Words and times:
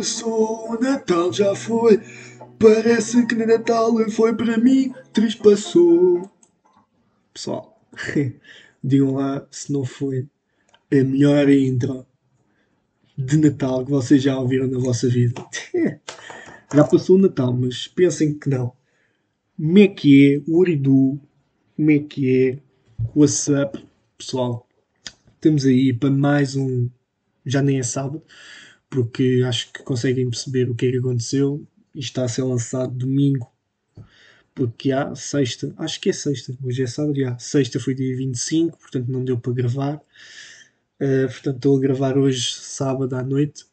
passou, 0.00 0.70
o 0.70 0.80
Natal 0.80 1.30
já 1.30 1.54
foi. 1.54 2.00
Parece 2.58 3.26
que 3.26 3.34
Natal 3.34 3.92
foi 4.10 4.34
para 4.34 4.56
mim, 4.56 4.94
trespassou. 5.12 6.30
Pessoal, 7.34 7.78
digam 8.82 9.14
lá 9.14 9.46
se 9.50 9.70
não 9.70 9.84
foi 9.84 10.26
a 10.90 11.04
melhor 11.04 11.50
intro 11.50 12.06
de 13.16 13.36
Natal 13.36 13.84
que 13.84 13.90
vocês 13.90 14.22
já 14.22 14.38
ouviram 14.38 14.66
na 14.66 14.78
vossa 14.78 15.06
vida. 15.06 15.44
já 16.74 16.84
passou 16.84 17.16
o 17.16 17.20
Natal, 17.20 17.52
mas 17.52 17.86
pensem 17.86 18.38
que 18.38 18.48
não. 18.48 18.72
Como 19.54 19.78
é 19.78 19.88
que 19.88 20.34
é 20.34 20.50
o 20.50 20.60
Uridu? 20.60 21.20
Como 21.76 21.90
é 21.90 21.98
que 21.98 22.48
é 22.48 22.58
o 23.14 23.20
WhatsApp? 23.20 23.84
Pessoal, 24.16 24.66
estamos 25.34 25.66
aí 25.66 25.92
para 25.92 26.10
mais 26.10 26.56
um. 26.56 26.88
Já 27.44 27.60
nem 27.62 27.78
é 27.78 27.82
sábado, 27.82 28.22
porque 28.90 29.42
acho 29.46 29.72
que 29.72 29.82
conseguem 29.84 30.28
perceber 30.28 30.68
o 30.68 30.74
que 30.74 30.86
é 30.86 30.90
que 30.90 30.98
aconteceu. 30.98 31.64
Isto 31.94 32.10
está 32.10 32.24
a 32.24 32.28
ser 32.28 32.42
lançado 32.42 32.92
domingo, 32.92 33.50
porque 34.54 34.92
há 34.92 35.14
sexta, 35.14 35.72
acho 35.78 36.00
que 36.00 36.10
é 36.10 36.12
sexta, 36.12 36.56
hoje 36.62 36.82
é 36.82 36.86
sábado, 36.86 37.16
já. 37.18 37.38
Sexta 37.38 37.78
foi 37.80 37.94
dia 37.94 38.16
25, 38.16 38.78
portanto 38.78 39.08
não 39.08 39.24
deu 39.24 39.38
para 39.38 39.52
gravar. 39.52 40.00
Uh, 41.00 41.26
portanto, 41.28 41.56
estou 41.56 41.76
a 41.78 41.80
gravar 41.80 42.18
hoje, 42.18 42.54
sábado 42.54 43.14
à 43.16 43.22
noite, 43.22 43.64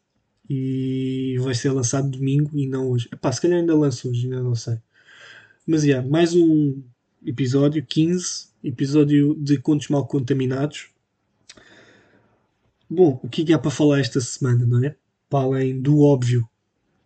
e 0.48 1.36
vai 1.40 1.54
ser 1.54 1.70
lançado 1.72 2.08
domingo 2.08 2.50
e 2.54 2.66
não 2.66 2.90
hoje. 2.90 3.08
Epá, 3.12 3.30
se 3.30 3.40
calhar 3.40 3.58
ainda 3.58 3.76
lanço 3.76 4.08
hoje, 4.08 4.24
ainda 4.24 4.42
não 4.42 4.54
sei. 4.54 4.78
Mas 5.66 5.82
já, 5.82 6.00
mais 6.00 6.34
um 6.34 6.82
episódio, 7.26 7.84
15, 7.84 8.48
episódio 8.64 9.34
de 9.34 9.58
Contos 9.58 9.88
Mal 9.88 10.06
Contaminados. 10.06 10.88
Bom, 12.88 13.20
o 13.22 13.28
que 13.28 13.42
é 13.42 13.44
que 13.44 13.52
há 13.52 13.58
para 13.58 13.70
falar 13.70 14.00
esta 14.00 14.20
semana, 14.20 14.64
não 14.64 14.82
é? 14.82 14.96
Para 15.28 15.44
além 15.44 15.80
do 15.80 16.00
óbvio, 16.00 16.48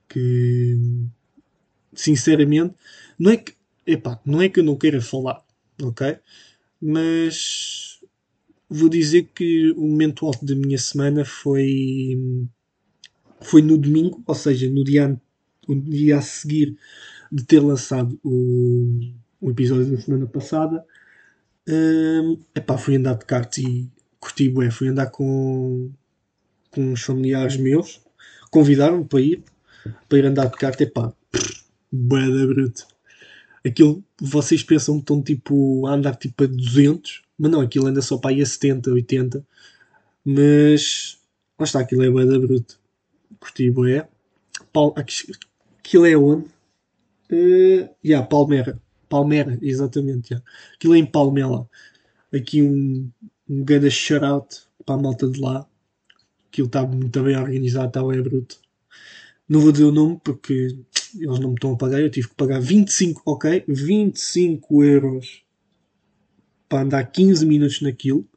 que 0.08 0.76
sinceramente, 1.94 2.74
não 3.18 3.30
é 3.32 3.36
que, 3.36 3.54
epá, 3.86 4.20
não 4.24 4.40
é 4.40 4.48
que 4.48 4.60
eu 4.60 4.64
não 4.64 4.76
queira 4.76 5.00
falar, 5.00 5.44
ok? 5.82 6.18
Mas 6.80 8.00
vou 8.68 8.88
dizer 8.88 9.28
que 9.34 9.72
o 9.72 9.82
momento 9.82 10.26
alto 10.26 10.44
da 10.44 10.54
minha 10.54 10.78
semana 10.78 11.24
foi 11.24 12.48
foi 13.42 13.60
no 13.60 13.76
domingo, 13.76 14.22
ou 14.26 14.34
seja, 14.34 14.70
no 14.70 14.84
dia, 14.84 15.20
no 15.68 15.80
dia 15.80 16.18
a 16.18 16.22
seguir 16.22 16.76
de 17.30 17.44
ter 17.44 17.60
lançado 17.60 18.18
o, 18.22 19.00
o 19.40 19.50
episódio 19.50 19.90
da 19.90 20.00
semana 20.00 20.26
passada. 20.26 20.84
Um, 21.68 22.38
epá, 22.54 22.76
fui 22.78 22.96
andar 22.96 23.14
de 23.14 23.24
kart 23.24 23.58
e 23.58 23.88
curti 24.20 24.48
bué, 24.48 24.70
fui 24.70 24.88
andar 24.88 25.06
com, 25.10 25.90
com 26.70 26.92
uns 26.92 27.02
familiares 27.02 27.56
meus, 27.56 28.00
convidaram-me 28.52 29.06
para 29.06 29.20
ir, 29.20 29.42
para 30.08 30.18
ir 30.18 30.26
andar 30.26 30.46
de 30.46 30.56
kart, 30.56 30.78
epá, 30.80 31.12
bué 31.90 32.28
da 32.28 32.46
bruto. 32.46 32.86
Aquilo, 33.64 34.04
vocês 34.20 34.62
pensam 34.62 34.96
que 34.96 35.00
estão 35.00 35.22
tipo 35.22 35.86
a 35.86 35.94
andar 35.94 36.16
tipo 36.16 36.44
a 36.44 36.46
200, 36.46 37.22
mas 37.38 37.50
não, 37.50 37.60
aquilo 37.62 37.86
anda 37.86 38.02
só 38.02 38.18
para 38.18 38.32
ir 38.32 38.42
a 38.42 38.46
70, 38.46 38.90
80, 38.90 39.46
mas 40.24 41.18
lá 41.58 41.64
está, 41.64 41.80
aquilo 41.80 42.04
é 42.04 42.10
bué 42.10 42.26
da 42.26 42.38
bruto. 42.38 42.78
Curti 43.40 43.70
bué. 43.70 44.06
Aquilo 45.78 46.06
é 46.06 46.16
onde? 46.16 46.46
Uh, 47.32 47.88
yeah, 48.04 48.26
Palmera. 48.26 48.80
Palmera, 49.08 49.58
exatamente. 49.62 50.32
Yeah. 50.32 50.46
Aquilo 50.74 50.94
é 50.94 50.98
em 50.98 51.06
Palmela. 51.06 51.68
Aqui 52.32 52.62
um, 52.62 53.10
um 53.48 53.64
grande 53.64 53.90
shout-out 53.90 54.62
para 54.84 54.94
a 54.96 54.98
malta 54.98 55.26
de 55.28 55.40
lá. 55.40 55.66
Aquilo 56.52 56.66
está 56.66 56.86
muito 56.86 57.22
bem 57.22 57.34
organizado, 57.34 57.88
está 57.88 58.06
bem 58.06 58.20
bruto. 58.20 58.60
Não 59.48 59.58
vou 59.58 59.72
dizer 59.72 59.84
o 59.84 59.90
nome 59.90 60.20
porque 60.22 60.52
eles 60.52 61.38
não 61.38 61.48
me 61.48 61.54
estão 61.54 61.72
a 61.72 61.76
pagar. 61.78 61.98
Eu 61.98 62.10
tive 62.10 62.28
que 62.28 62.34
pagar 62.34 62.60
25, 62.60 63.22
ok? 63.24 63.64
25 63.66 64.84
euros 64.84 65.42
para 66.68 66.82
andar 66.82 67.04
15 67.04 67.46
minutos 67.46 67.80
naquilo. 67.80 68.28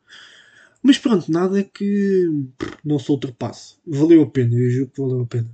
Mas 0.82 0.98
pronto, 0.98 1.30
nada 1.30 1.62
que 1.62 2.30
não 2.86 2.98
se 2.98 3.12
ultrapasse. 3.12 3.76
Valeu 3.86 4.24
a 4.24 4.30
pena, 4.30 4.56
eu 4.56 4.70
juro 4.70 4.90
que 4.90 5.02
valeu 5.02 5.22
a 5.22 5.26
pena. 5.26 5.50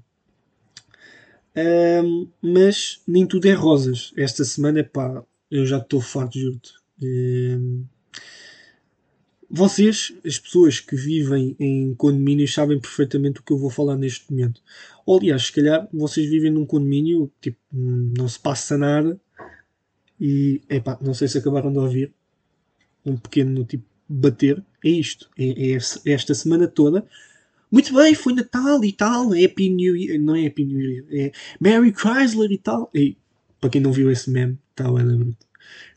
Um, 2.04 2.28
mas 2.44 3.02
nem 3.08 3.26
tudo 3.26 3.48
é 3.48 3.54
rosas. 3.54 4.14
Esta 4.16 4.46
semana, 4.46 4.84
pá, 4.84 5.24
eu 5.50 5.66
já 5.66 5.80
estou 5.80 6.00
farto, 6.00 6.38
juro-te. 6.38 6.74
Um, 7.02 7.86
vocês, 9.54 10.14
as 10.26 10.40
pessoas 10.40 10.80
que 10.80 10.96
vivem 10.96 11.56
em 11.60 11.94
condomínios, 11.96 12.54
sabem 12.54 12.80
perfeitamente 12.80 13.42
o 13.42 13.44
que 13.44 13.52
eu 13.52 13.58
vou 13.58 13.70
falar 13.70 13.98
neste 13.98 14.32
momento. 14.32 14.62
Ou, 15.06 15.20
aliás, 15.20 15.48
se 15.48 15.52
calhar 15.52 15.88
vocês 15.92 16.30
vivem 16.30 16.50
num 16.50 16.66
condomínio, 16.66 17.30
tipo, 17.42 17.60
não 17.72 18.30
se 18.30 18.40
passa 18.40 18.78
nada 18.78 19.20
e, 20.20 20.62
epá, 20.70 20.98
não 21.02 21.14
sei 21.14 21.28
se 21.28 21.38
acabaram 21.38 21.72
de 21.72 21.80
ouvir 21.80 22.14
um 23.06 23.18
pequeno 23.18 23.66
tipo 23.66 23.84
bater. 24.08 24.64
É 24.84 24.90
isto. 24.90 25.30
É, 25.38 25.74
é 25.74 26.12
esta 26.14 26.34
semana 26.34 26.68
toda. 26.68 27.06
Muito 27.70 27.94
bem, 27.94 28.14
foi 28.16 28.34
Natal 28.34 28.84
e 28.86 28.94
tal. 28.94 29.34
Happy 29.34 29.70
New 29.70 29.98
Year. 29.98 30.20
Não 30.20 30.36
é 30.36 30.48
Happy 30.48 30.64
New 30.64 30.80
Year. 30.80 31.06
É 31.12 31.32
Mary 31.60 31.94
Chrysler 31.94 32.52
e 32.52 32.58
tal. 32.58 32.90
E, 32.94 33.18
para 33.60 33.70
quem 33.70 33.82
não 33.82 33.92
viu 33.92 34.12
esse 34.12 34.30
meme, 34.30 34.58
está 34.70 34.90
bruto. 34.90 35.48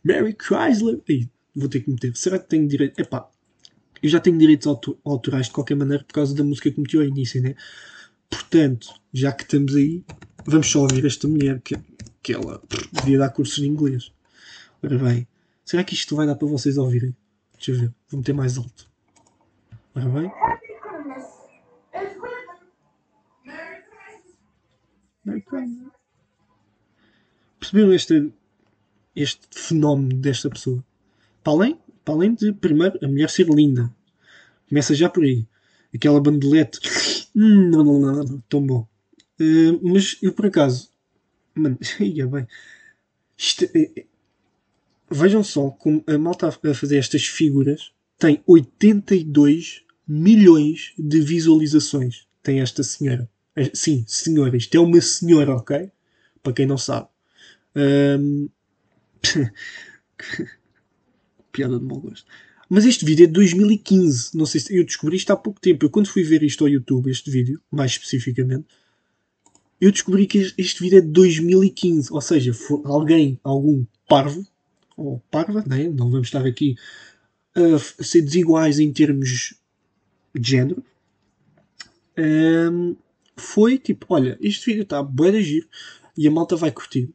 Mary 0.05 0.35
Chrysler. 0.35 1.01
E, 1.09 1.29
vou 1.55 1.69
ter 1.69 1.81
que 1.81 1.91
meter. 1.91 2.17
Será 2.17 2.39
que 2.39 2.49
tenho 2.49 2.67
direito? 2.67 2.99
Epá, 2.99 3.29
eu 4.05 4.11
já 4.11 4.21
tenho 4.21 4.37
direitos 4.37 4.67
autorais 5.03 5.47
de 5.47 5.53
qualquer 5.53 5.75
maneira 5.75 6.05
por 6.05 6.13
causa 6.13 6.35
da 6.35 6.45
música 6.45 6.71
que 6.71 6.79
meteu 6.79 7.01
ao 7.01 7.07
início, 7.07 7.41
né? 7.41 7.55
Portanto, 8.29 8.93
já 9.11 9.33
que 9.33 9.45
estamos 9.45 9.75
aí, 9.75 10.05
vamos 10.45 10.71
só 10.71 10.81
ouvir 10.81 11.07
esta 11.07 11.27
mulher 11.27 11.59
que, 11.63 11.75
que 12.23 12.35
ela 12.35 12.63
devia 12.93 13.19
dar 13.19 13.31
cursos 13.31 13.57
de 13.57 13.67
inglês. 13.67 14.13
Ora 14.83 14.99
bem, 14.99 15.27
será 15.65 15.83
que 15.83 15.95
isto 15.95 16.15
vai 16.15 16.27
dar 16.27 16.35
para 16.35 16.47
vocês 16.47 16.77
ouvirem? 16.77 17.17
Deixa 17.55 17.71
eu 17.71 17.79
ver, 17.79 17.95
vou 18.11 18.19
meter 18.19 18.35
mais 18.35 18.59
alto. 18.59 18.87
Ora 19.95 20.07
bem. 20.11 20.31
Perceberam 27.59 27.95
este, 27.95 28.31
este 29.17 29.49
fenómeno 29.51 30.15
desta 30.21 30.51
pessoa? 30.51 30.85
Para 31.43 31.55
além 31.55 31.84
para 32.05 32.15
além 32.15 32.35
de, 32.35 32.53
primeiro, 32.53 32.99
a 33.03 33.09
mulher 33.09 33.31
ser 33.31 33.49
linda. 33.49 33.91
Começa 34.69 34.95
já 34.95 35.09
por 35.09 35.25
aí. 35.25 35.47
Aquela 35.95 36.21
bandelete. 36.21 36.81
Hum, 37.37 37.69
não, 37.69 37.83
não, 37.83 37.99
não, 37.99 38.23
não, 38.23 38.45
tão 38.49 38.65
bom. 38.65 38.87
Uh, 39.41 39.81
mas 39.83 40.17
eu, 40.23 40.33
por 40.33 40.47
acaso. 40.47 40.89
Mano, 41.53 41.77
ia 41.99 42.29
bem. 42.29 42.47
Isto, 43.37 43.65
é, 43.75 43.91
é, 43.97 44.05
vejam 45.11 45.43
só 45.43 45.71
como 45.71 46.05
a 46.07 46.17
malta 46.17 46.47
a 46.47 46.75
fazer 46.75 46.97
estas 46.97 47.27
figuras 47.27 47.93
tem 48.21 48.41
82 48.47 49.83
milhões 50.07 50.93
de 50.97 51.21
visualizações. 51.23 52.25
Tem 52.41 52.61
esta 52.61 52.85
senhora. 52.85 53.29
Sim, 53.73 54.05
senhora. 54.07 54.57
Isto 54.57 54.77
é 54.77 54.81
uma 54.81 55.01
senhora, 55.01 55.57
ok? 55.57 55.91
Para 56.41 56.53
quem 56.53 56.67
não 56.67 56.79
sabe. 56.79 57.09
Um... 57.75 58.49
piada 61.55 61.79
de 61.79 61.85
mau 61.85 62.01
gosto. 62.01 62.27
Mas 62.69 62.85
este 62.85 63.05
vídeo 63.05 63.25
é 63.25 63.27
de 63.27 63.33
2015. 63.33 64.37
Não 64.37 64.45
sei 64.45 64.61
se 64.61 64.77
eu 64.77 64.85
descobri 64.85 65.17
isto 65.17 65.31
há 65.31 65.37
pouco 65.37 65.61
tempo. 65.61 65.85
Eu 65.85 65.91
quando 65.91 66.09
fui 66.09 66.25
ver 66.25 66.43
isto 66.43 66.65
ao 66.65 66.69
YouTube, 66.69 67.11
este 67.11 67.31
vídeo, 67.31 67.61
mais 67.71 67.93
especificamente, 67.93 68.67
eu 69.81 69.93
descobri 69.93 70.27
que 70.27 70.53
este 70.59 70.83
vídeo 70.83 70.99
é 70.99 71.01
de 71.01 71.09
2015. 71.09 72.13
Ou 72.13 72.21
seja, 72.21 72.53
alguém, 72.85 73.39
algum 73.45 73.87
parvo, 74.09 74.45
ou 74.97 75.23
parva, 75.31 75.65
né? 75.67 75.89
não 75.89 76.11
vamos 76.11 76.27
estar 76.27 76.45
aqui 76.45 76.75
a 77.55 78.03
ser 78.03 78.23
desiguais 78.23 78.81
em 78.81 78.93
termos 78.93 79.55
de 80.35 80.51
género, 80.51 80.83
um, 82.19 82.97
foi 83.37 83.79
tipo: 83.79 84.07
olha, 84.09 84.37
este 84.41 84.67
vídeo 84.67 84.83
está 84.83 85.03
bué 85.03 85.31
de 85.31 85.43
giro 85.43 85.69
e 86.17 86.27
a 86.27 86.31
malta 86.31 86.57
vai 86.57 86.73
curtir. 86.73 87.11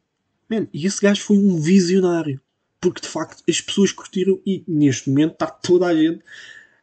Man, 0.48 0.66
e 0.72 0.86
esse 0.86 1.00
gajo 1.00 1.22
foi 1.22 1.36
um 1.36 1.56
visionário 1.60 2.40
porque 2.80 3.02
de 3.02 3.08
facto 3.08 3.42
as 3.48 3.60
pessoas 3.60 3.92
curtiram 3.92 4.40
e 4.46 4.64
neste 4.66 5.10
momento 5.10 5.32
está 5.32 5.46
toda 5.46 5.86
a 5.86 5.94
gente 5.94 6.20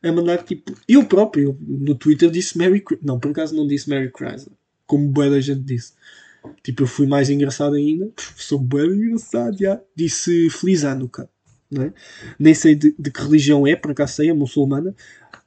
a 0.04 0.12
mandar 0.12 0.44
tipo. 0.44 0.74
Eu 0.88 1.06
próprio 1.06 1.58
no 1.60 1.96
Twitter 1.96 2.30
disse 2.30 2.58
Merry 2.58 2.84
Não, 3.02 3.20
por 3.20 3.32
acaso 3.32 3.56
não 3.56 3.68
disse 3.68 3.90
Merry 3.90 4.12
Chrysler, 4.16 4.56
como 4.86 5.08
boa 5.08 5.30
da 5.30 5.40
gente 5.40 5.62
disse. 5.62 5.94
Tipo, 6.64 6.84
eu 6.84 6.88
fui 6.88 7.08
mais 7.08 7.30
engraçado 7.30 7.76
ainda, 7.76 8.10
sou 8.36 8.60
bem 8.60 8.86
engraçado, 8.86 9.58
já. 9.60 9.82
Disse 9.96 10.50
Feliz 10.50 10.86
Hanukkah, 10.86 11.28
é? 11.76 11.92
Nem 12.40 12.54
sei 12.54 12.76
de, 12.76 12.96
de, 12.98 13.12
que 13.12 13.22
religião 13.22 13.68
é, 13.68 13.76
por 13.76 13.92
acaso 13.92 14.14
sei, 14.14 14.30
é 14.30 14.34
muçulmana. 14.34 14.96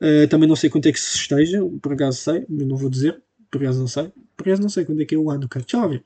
Uh, 0.01 0.27
também 0.29 0.49
não 0.49 0.57
sei 0.57 0.69
quanto 0.69 0.87
é 0.87 0.93
que 0.93 1.01
se 1.01 1.17
esteja, 1.17 1.61
por 1.81 1.93
acaso 1.93 2.19
sei, 2.19 2.45
mas 2.49 2.67
não 2.67 2.77
vou 2.77 2.91
dizer, 2.91 3.23
por 3.51 3.63
acaso 3.63 3.81
não 3.81 3.89
sei. 3.89 4.13
Por 4.37 4.49
acaso 4.49 4.63
não 4.63 4.69
sei 4.69 4.85
quando 4.85 5.01
é 5.01 5.05
que 5.05 5.15
é 5.15 5.19
o 5.19 5.31
Hanukkah. 5.31 5.61
Deixa 5.61 5.87
lá. 5.87 6.01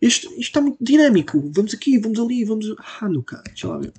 Isto, 0.00 0.32
está 0.38 0.60
muito 0.60 0.82
dinâmico. 0.82 1.40
Vamos 1.54 1.72
aqui, 1.74 1.98
vamos 1.98 2.18
ali, 2.18 2.44
vamos. 2.44 2.66
Ah, 2.78 3.08
cara, 3.26 3.42
deixa 3.44 3.68
lá 3.68 3.78
ver. 3.78 3.92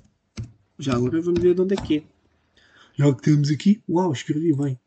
Já 0.78 0.94
agora 0.94 1.20
vamos 1.20 1.40
ver 1.40 1.54
de 1.54 1.60
onde 1.60 1.74
é 1.74 1.76
que 1.76 1.96
é. 1.98 2.02
Já 2.96 3.14
que 3.14 3.22
temos 3.22 3.50
aqui. 3.50 3.82
Uau, 3.88 4.12
escrevi 4.12 4.54
bem. 4.54 4.78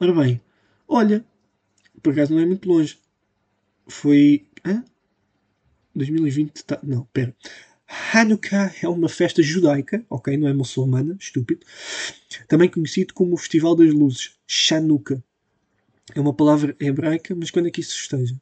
Ora 0.00 0.12
bem, 0.12 0.40
olha, 0.88 1.24
por 2.02 2.12
acaso 2.12 2.34
não 2.34 2.40
é 2.40 2.46
muito 2.46 2.68
longe. 2.68 2.98
Foi. 3.86 4.46
Hã? 4.64 4.84
2020. 5.94 6.64
Tá, 6.64 6.80
não, 6.82 7.04
pera. 7.12 7.34
Hanukkah 7.86 8.74
é 8.82 8.88
uma 8.88 9.08
festa 9.08 9.42
judaica, 9.42 10.04
ok? 10.08 10.36
Não 10.36 10.48
é 10.48 10.54
muçulmana, 10.54 11.16
estúpido. 11.20 11.64
Também 12.48 12.68
conhecido 12.68 13.14
como 13.14 13.34
o 13.34 13.36
Festival 13.36 13.76
das 13.76 13.92
Luzes, 13.92 14.36
Chanukah. 14.46 15.22
É 16.14 16.20
uma 16.20 16.34
palavra 16.34 16.76
hebraica, 16.80 17.34
mas 17.34 17.50
quando 17.50 17.68
é 17.68 17.70
que 17.70 17.80
isso 17.80 17.96
esteja? 17.96 18.40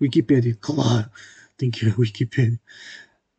Wikipédia, 0.00 0.56
claro, 0.60 1.10
tem 1.56 1.70
que 1.70 1.84
ir 1.84 1.92
à 1.92 1.94
Wikipédia. 1.98 2.60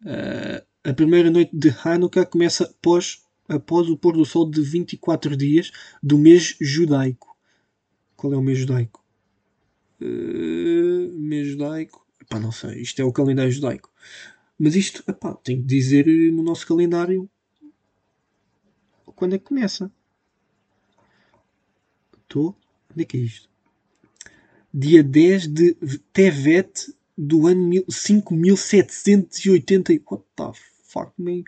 Uh, 0.02 0.66
a 0.84 0.94
primeira 0.94 1.30
noite 1.30 1.52
de 1.56 1.70
Hanukkah 1.84 2.26
começa 2.26 2.66
após, 2.66 3.24
após 3.48 3.90
o 3.90 3.98
pôr 3.98 4.14
do 4.14 4.26
sol 4.26 4.50
de 4.50 4.62
24 4.62 5.36
dias 5.36 5.72
do 6.02 6.18
mês 6.18 6.56
judaico. 6.60 7.36
Qual 8.16 8.34
é 8.34 8.38
o 8.38 8.42
mês 8.42 8.60
judaico? 8.60 9.04
Uh, 10.02 11.18
mês 11.20 11.48
judaico? 11.50 12.06
Epá, 12.22 12.40
não 12.40 12.52
sei, 12.52 12.82
isto 12.82 13.02
é 13.02 13.06
o 13.06 13.12
calendário 13.12 13.52
judaico. 13.52 13.92
Mas 14.60 14.76
isto, 14.76 15.04
epá, 15.08 15.36
tem 15.36 15.58
que 15.58 15.68
dizer 15.68 16.08
no 16.32 16.42
nosso 16.42 16.66
calendário 16.66 17.30
quando 19.18 19.34
é 19.34 19.40
que 19.40 19.46
começa. 19.46 19.92
Estou. 22.22 22.56
Onde 22.92 23.02
é 23.02 23.06
que 23.06 23.18
é 23.18 23.22
isto? 23.22 23.50
Dia 24.80 25.02
10 25.02 25.48
de 25.48 25.76
Tevet 26.14 26.94
do 27.18 27.48
ano 27.48 27.84
5780. 27.90 29.94
What 30.08 30.24
the 30.36 30.52
fuck, 30.84 31.12
man? 31.18 31.42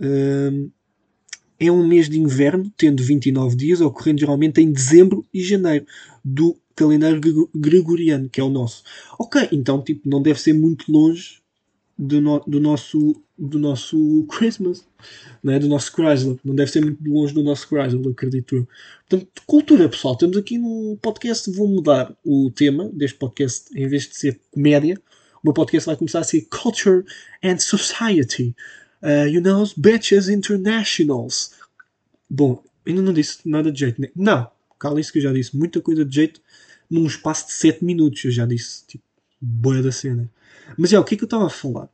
Um, 0.00 0.70
é 1.58 1.72
um 1.72 1.84
mês 1.84 2.08
de 2.08 2.20
inverno, 2.20 2.72
tendo 2.76 3.02
29 3.02 3.56
dias, 3.56 3.80
ocorrendo 3.80 4.20
geralmente 4.20 4.60
em 4.60 4.70
dezembro 4.70 5.26
e 5.34 5.42
janeiro 5.42 5.84
do 6.24 6.56
calendário 6.76 7.20
gregoriano, 7.52 8.28
que 8.28 8.40
é 8.40 8.44
o 8.44 8.48
nosso. 8.48 8.84
Ok, 9.18 9.48
então 9.50 9.82
tipo, 9.82 10.08
não 10.08 10.22
deve 10.22 10.40
ser 10.40 10.52
muito 10.52 10.92
longe 10.92 11.42
do, 11.98 12.20
no, 12.20 12.38
do, 12.46 12.60
nosso, 12.60 13.20
do 13.36 13.58
nosso 13.58 14.24
Christmas, 14.30 14.86
né? 15.42 15.58
do 15.58 15.68
nosso 15.68 15.92
Chrysler. 15.92 16.38
Não 16.44 16.54
deve 16.54 16.70
ser 16.70 16.80
muito 16.80 17.02
longe 17.10 17.34
do 17.34 17.42
nosso 17.42 17.66
Chrysler, 17.66 18.12
acredito 18.12 18.54
eu. 18.54 18.68
Portanto, 19.08 19.42
cultura, 19.46 19.88
pessoal. 19.88 20.14
Estamos 20.14 20.36
aqui 20.36 20.58
num 20.58 20.96
podcast. 21.02 21.50
Vou 21.50 21.66
mudar 21.66 22.16
o 22.24 22.50
tema 22.54 22.88
deste 22.90 23.18
podcast. 23.18 23.68
Em 23.74 23.88
vez 23.88 24.04
de 24.04 24.16
ser 24.16 24.40
comédia, 24.52 25.00
o 25.42 25.48
meu 25.48 25.52
podcast 25.52 25.86
vai 25.86 25.96
começar 25.96 26.20
a 26.20 26.24
ser 26.24 26.42
Culture 26.42 27.04
and 27.42 27.58
Society. 27.58 28.54
Uh, 29.02 29.28
you 29.28 29.40
know, 29.40 29.68
Betches 29.76 30.28
Internationals. 30.28 31.52
Bom, 32.30 32.62
ainda 32.86 33.02
não 33.02 33.12
disse 33.12 33.38
nada 33.44 33.72
de 33.72 33.80
jeito. 33.80 34.00
Né? 34.00 34.08
Não, 34.14 34.48
cala 34.78 35.00
isso 35.00 35.12
que 35.12 35.18
eu 35.18 35.22
já 35.22 35.32
disse. 35.32 35.56
Muita 35.56 35.80
coisa 35.80 36.04
de 36.04 36.14
jeito 36.14 36.40
num 36.90 37.06
espaço 37.06 37.46
de 37.46 37.52
7 37.54 37.84
minutos. 37.84 38.24
Eu 38.24 38.30
já 38.30 38.46
disse, 38.46 38.84
tipo, 38.86 39.04
boa 39.40 39.82
da 39.82 39.92
cena. 39.92 40.30
Mas 40.76 40.92
é, 40.92 40.98
o 40.98 41.04
que 41.04 41.14
é 41.14 41.18
que 41.18 41.24
eu 41.24 41.26
estava 41.26 41.46
a 41.46 41.50
falar? 41.50 41.88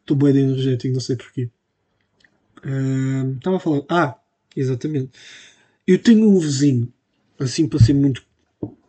Estou 0.00 0.16
uh, 0.16 0.32
de 0.32 0.38
energético, 0.38 0.94
não 0.94 1.00
sei 1.00 1.16
porquê. 1.16 1.50
Estava 3.36 3.56
a 3.56 3.60
falar. 3.60 3.82
Ah, 3.88 4.18
exatamente. 4.56 5.10
Eu 5.86 5.98
tenho 5.98 6.28
um 6.28 6.38
vizinho, 6.38 6.92
assim 7.38 7.68
para 7.68 7.78
ser 7.78 7.92
muito, 7.92 8.24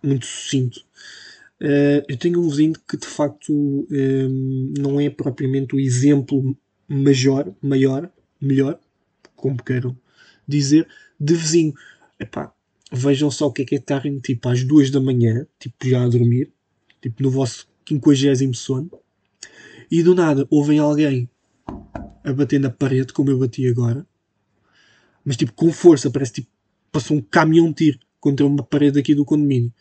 muito 0.02 0.26
sucinto. 0.26 0.80
Uh, 1.62 2.04
eu 2.08 2.18
tenho 2.18 2.40
um 2.40 2.50
vizinho 2.50 2.74
que 2.88 2.98
de 2.98 3.08
facto 3.08 3.88
não 4.78 5.00
é 5.00 5.10
propriamente 5.10 5.76
o 5.76 5.80
exemplo 5.80 6.58
major, 6.88 7.54
maior, 7.62 8.10
melhor, 8.40 8.80
como 9.36 9.62
queiram 9.62 9.98
dizer, 10.48 10.88
de 11.20 11.34
vizinho. 11.34 11.74
Epá, 12.20 12.54
vejam 12.92 13.32
só 13.32 13.48
o 13.48 13.52
que 13.52 13.64
é 13.64 13.66
que 13.66 13.76
é 13.76 13.78
estarem 13.78 14.20
tipo 14.20 14.48
às 14.50 14.64
duas 14.64 14.90
da 14.90 15.00
manhã, 15.00 15.46
tipo 15.60 15.88
já 15.88 16.04
a 16.04 16.08
dormir, 16.08 16.52
tipo 17.02 17.22
no 17.24 17.30
vosso 17.30 17.68
quinquagésimo 17.84 18.54
sono, 18.54 18.90
e 19.90 20.02
do 20.02 20.16
nada 20.16 20.48
ouvem 20.50 20.80
alguém 20.80 21.30
a 22.24 22.34
bater 22.34 22.60
na 22.60 22.70
parede, 22.70 23.14
como 23.14 23.30
eu 23.30 23.40
bati 23.40 23.68
agora, 23.68 24.06
mas 25.24 25.38
tipo 25.38 25.54
com 25.54 25.72
força, 25.72 26.10
parece 26.10 26.34
tipo 26.34 26.50
passou 26.92 27.18
um 27.18 27.22
caminhão 27.22 27.68
de 27.68 27.74
tiro 27.74 28.00
contra 28.22 28.46
uma 28.46 28.64
parede 28.64 29.00
aqui 29.00 29.14
do 29.14 29.26
condomínio. 29.26 29.74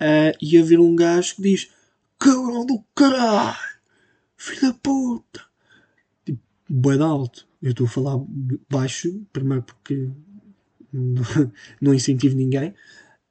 Uh, 0.00 0.34
e 0.40 0.58
a 0.58 0.62
ver 0.64 0.80
um 0.80 0.96
gajo 0.96 1.36
que 1.36 1.42
diz: 1.42 1.70
Cabrão 2.18 2.66
do 2.66 2.82
caralho, 2.94 3.56
filho 4.36 4.72
da 4.72 4.74
puta, 4.74 5.40
tipo, 6.24 6.40
bem 6.68 7.00
alto. 7.00 7.46
Eu 7.62 7.70
estou 7.70 7.86
a 7.86 7.90
falar 7.90 8.18
baixo, 8.70 9.22
primeiro 9.32 9.62
porque 9.62 10.10
não, 10.92 11.94
incentivo 11.94 12.36
ninguém. 12.36 12.70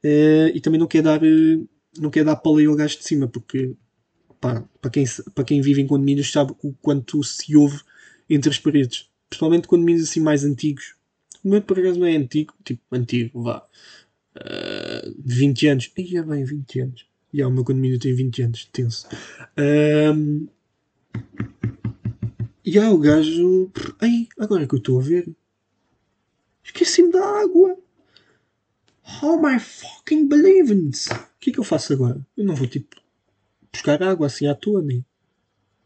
Uh, 0.03 0.49
e 0.53 0.61
também 0.61 0.79
não 0.79 0.87
quer 0.87 1.01
dar, 1.01 1.21
uh, 1.21 1.69
não 1.99 2.09
quer 2.09 2.23
dar 2.23 2.35
paleio 2.37 2.71
ao 2.71 2.75
gajo 2.75 2.97
de 2.97 3.03
cima, 3.03 3.27
porque 3.27 3.75
para, 4.39 4.63
quem, 4.91 5.05
para 5.35 5.43
quem 5.43 5.61
vive 5.61 5.81
em 5.81 5.87
condomínios 5.87 6.31
sabe 6.31 6.53
o 6.63 6.73
quanto 6.73 7.23
se 7.23 7.55
ouve 7.55 7.81
entre 8.29 8.49
as 8.49 8.59
paredes. 8.59 9.09
Principalmente 9.29 9.67
condomínios 9.67 10.09
assim 10.09 10.19
mais 10.19 10.43
antigos. 10.43 10.95
O 11.43 11.49
meu 11.49 11.61
por 11.61 11.79
acaso 11.79 11.99
não 11.99 12.07
é 12.07 12.15
antigo, 12.15 12.53
tipo 12.63 12.81
antigo, 12.91 13.43
vá. 13.43 13.65
Uh, 14.35 15.15
20 15.25 15.67
anos. 15.67 15.91
E 15.97 16.17
é 16.17 16.23
bem, 16.23 16.43
20 16.43 16.79
anos. 16.79 17.05
E 17.31 17.43
o 17.43 17.51
meu 17.51 17.63
condomínio 17.63 17.99
tem 17.99 18.13
20 18.13 18.41
anos, 18.43 18.65
tenso. 18.71 19.07
Um, 19.57 20.47
e 22.65 22.77
há 22.79 22.91
o 22.91 22.97
gajo. 22.97 23.71
Ai, 23.99 24.27
agora 24.39 24.63
é 24.63 24.67
que 24.67 24.75
eu 24.75 24.79
estou 24.79 24.99
a 24.99 25.03
ver. 25.03 25.27
Esqueci-me 26.69 27.11
da 27.11 27.25
água. 27.41 27.75
How 29.21 29.43
I 29.47 29.59
fucking 29.59 30.27
believing 30.27 30.85
it? 30.87 31.09
O 31.11 31.39
que 31.39 31.49
é 31.49 31.53
que 31.53 31.59
eu 31.59 31.63
faço 31.63 31.91
agora? 31.93 32.23
Eu 32.37 32.45
não 32.45 32.55
vou 32.55 32.67
tipo 32.67 32.95
buscar 33.73 34.01
água 34.03 34.27
assim 34.27 34.45
à 34.45 34.53
toa, 34.53 34.81
nem. 34.81 35.03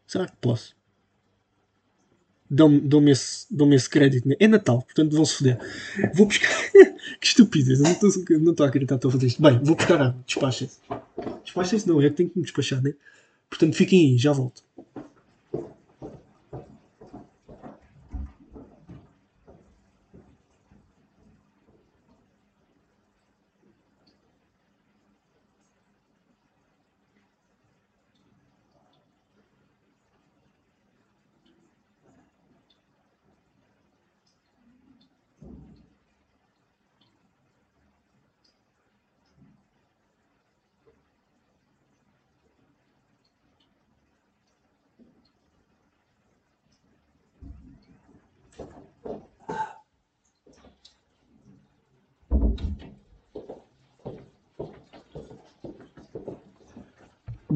Será 0.06 0.27
que 0.27 0.35
posso? 0.41 0.75
Dão-me 2.50 2.81
dão 2.81 3.07
esse, 3.07 3.45
dão 3.50 3.74
esse 3.74 3.89
crédito. 3.89 4.27
Né? 4.27 4.35
É 4.39 4.47
Natal, 4.47 4.81
portanto 4.81 5.15
vão-se 5.15 5.38
foder. 5.38 5.57
Vou 6.13 6.27
buscar. 6.27 6.50
que 7.19 7.27
estupidez, 7.27 7.79
eu 7.79 7.86
não 8.39 8.51
estou 8.51 8.65
a 8.65 8.69
acreditar 8.69 8.96
que 8.96 9.00
estou 9.00 9.10
a 9.10 9.12
fazer 9.13 9.27
isto. 9.27 9.41
Bem, 9.41 9.60
vou 9.63 9.75
buscar 9.75 10.01
água. 10.01 10.24
Despachem-se. 10.27 10.79
Despachem-se 11.46 11.88
não, 11.88 12.01
é 12.01 12.10
que 12.10 12.17
tenho 12.17 12.29
que 12.29 12.38
me 12.38 12.43
despachar, 12.43 12.81
né? 12.81 12.93
Portanto 13.50 13.75
fiquem 13.75 14.12
aí, 14.12 14.17
já 14.17 14.34
volto. 14.34 14.63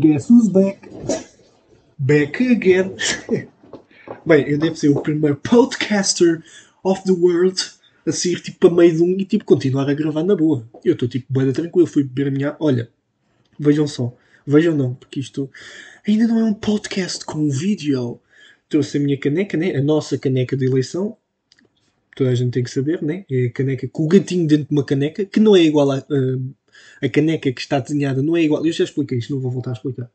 Guess 0.07 0.29
who's 0.29 0.47
back? 0.47 0.87
Back 1.99 2.39
again. 2.39 2.95
Bem, 4.25 4.47
eu 4.47 4.57
devo 4.57 4.77
ser 4.77 4.87
o 4.87 5.01
primeiro 5.01 5.35
podcaster 5.35 6.41
of 6.81 7.03
the 7.03 7.11
world 7.11 7.61
a 8.05 8.13
sair 8.13 8.39
tipo 8.39 8.67
a 8.67 8.71
meio 8.73 8.95
de 8.95 9.03
um 9.03 9.19
e 9.19 9.25
tipo 9.25 9.43
continuar 9.43 9.89
a 9.89 9.93
gravar 9.93 10.23
na 10.23 10.33
boa. 10.33 10.65
Eu 10.85 10.93
estou 10.93 11.09
tipo 11.09 11.25
bem 11.29 11.51
tranquilo, 11.51 11.85
fui 11.85 12.03
beber 12.03 12.29
a 12.29 12.31
minha. 12.31 12.55
Olha, 12.57 12.89
vejam 13.59 13.85
só, 13.85 14.15
vejam 14.45 14.73
não, 14.77 14.93
porque 14.93 15.19
isto 15.19 15.51
ainda 16.07 16.25
não 16.25 16.39
é 16.39 16.43
um 16.45 16.53
podcast 16.53 17.25
com 17.25 17.49
vídeo. 17.49 18.17
Trouxe 18.69 18.97
a 18.97 19.01
minha 19.01 19.17
caneca, 19.17 19.57
né? 19.57 19.75
A 19.75 19.81
nossa 19.81 20.17
caneca 20.17 20.55
de 20.55 20.67
eleição. 20.67 21.17
Toda 22.15 22.29
a 22.29 22.35
gente 22.35 22.53
tem 22.53 22.63
que 22.63 22.71
saber, 22.71 23.03
né? 23.03 23.25
É 23.29 23.47
a 23.47 23.51
caneca 23.51 23.85
com 23.89 24.05
o 24.05 24.07
gatinho 24.07 24.47
dentro 24.47 24.67
de 24.67 24.71
uma 24.71 24.85
caneca, 24.85 25.25
que 25.25 25.41
não 25.41 25.53
é 25.53 25.63
igual 25.63 25.91
a. 25.91 25.97
Uh, 25.97 26.55
a 27.01 27.09
caneca 27.09 27.51
que 27.51 27.61
está 27.61 27.79
desenhada 27.79 28.21
não 28.21 28.35
é 28.35 28.43
igual. 28.43 28.65
Eu 28.65 28.71
já 28.71 28.83
expliquei 28.83 29.17
isto, 29.17 29.33
não 29.33 29.41
vou 29.41 29.51
voltar 29.51 29.71
a 29.71 29.73
explicar. 29.73 30.09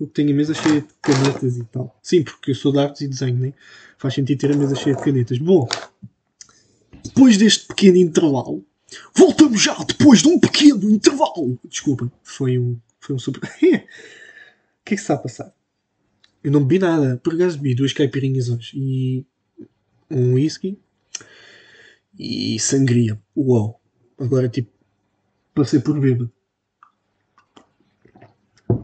Eu 0.00 0.06
tenho 0.08 0.32
a 0.32 0.34
mesa 0.34 0.54
cheia 0.54 0.80
de 0.80 0.88
canetas 1.00 1.56
e 1.56 1.64
tal. 1.64 1.96
Sim, 2.02 2.22
porque 2.24 2.50
eu 2.50 2.54
sou 2.54 2.72
de 2.72 2.78
artes 2.78 3.02
e 3.02 3.08
desenho, 3.08 3.36
né? 3.36 3.52
faz 4.02 4.14
sentido 4.14 4.40
ter 4.40 4.52
a 4.52 4.56
mesa 4.56 4.74
cheia 4.74 4.96
de 4.96 5.02
canetas. 5.02 5.38
Bom, 5.38 5.68
depois 7.04 7.36
deste 7.36 7.68
pequeno 7.68 7.96
intervalo, 7.98 8.66
voltamos 9.14 9.62
já 9.62 9.76
depois 9.84 10.22
de 10.22 10.28
um 10.28 10.40
pequeno 10.40 10.90
intervalo. 10.90 11.56
Desculpa, 11.64 12.10
foi 12.24 12.58
um, 12.58 12.76
foi 12.98 13.14
um 13.14 13.18
super. 13.18 13.40
o 13.48 13.50
que 13.60 13.66
é 13.66 13.84
que 14.84 14.94
está 14.94 15.14
a 15.14 15.18
passar? 15.18 15.54
Eu 16.42 16.50
não 16.50 16.64
bebi 16.64 16.80
nada, 16.80 17.20
por 17.22 17.32
acaso 17.34 17.58
bebi 17.58 17.76
duas 17.76 17.92
caipirinhas 17.92 18.48
hoje 18.48 18.72
e 18.74 19.24
um 20.10 20.34
whisky 20.34 20.76
e 22.18 22.58
sangria. 22.58 23.20
Uau! 23.36 23.80
Agora, 24.18 24.48
tipo, 24.48 24.70
passei 25.54 25.80
por 25.80 25.98
bêbado. 25.98 26.30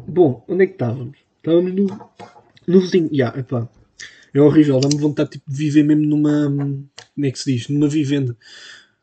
Bom, 0.06 0.44
onde 0.48 0.64
é 0.64 0.66
que 0.66 0.72
estávamos? 0.72 1.18
Estávamos 1.36 1.74
no, 1.74 2.10
no 2.66 2.80
vizinho. 2.80 3.08
Yeah, 3.12 3.38
epá, 3.38 3.68
é 4.32 4.40
horrível, 4.40 4.80
dá-me 4.80 4.98
vontade 4.98 5.30
tipo, 5.30 5.50
de 5.50 5.56
viver 5.56 5.82
mesmo 5.82 6.04
numa. 6.04 6.48
Como 6.48 7.26
é 7.26 7.30
que 7.30 7.38
se 7.38 7.52
diz? 7.52 7.68
Numa 7.68 7.88
vivenda. 7.88 8.36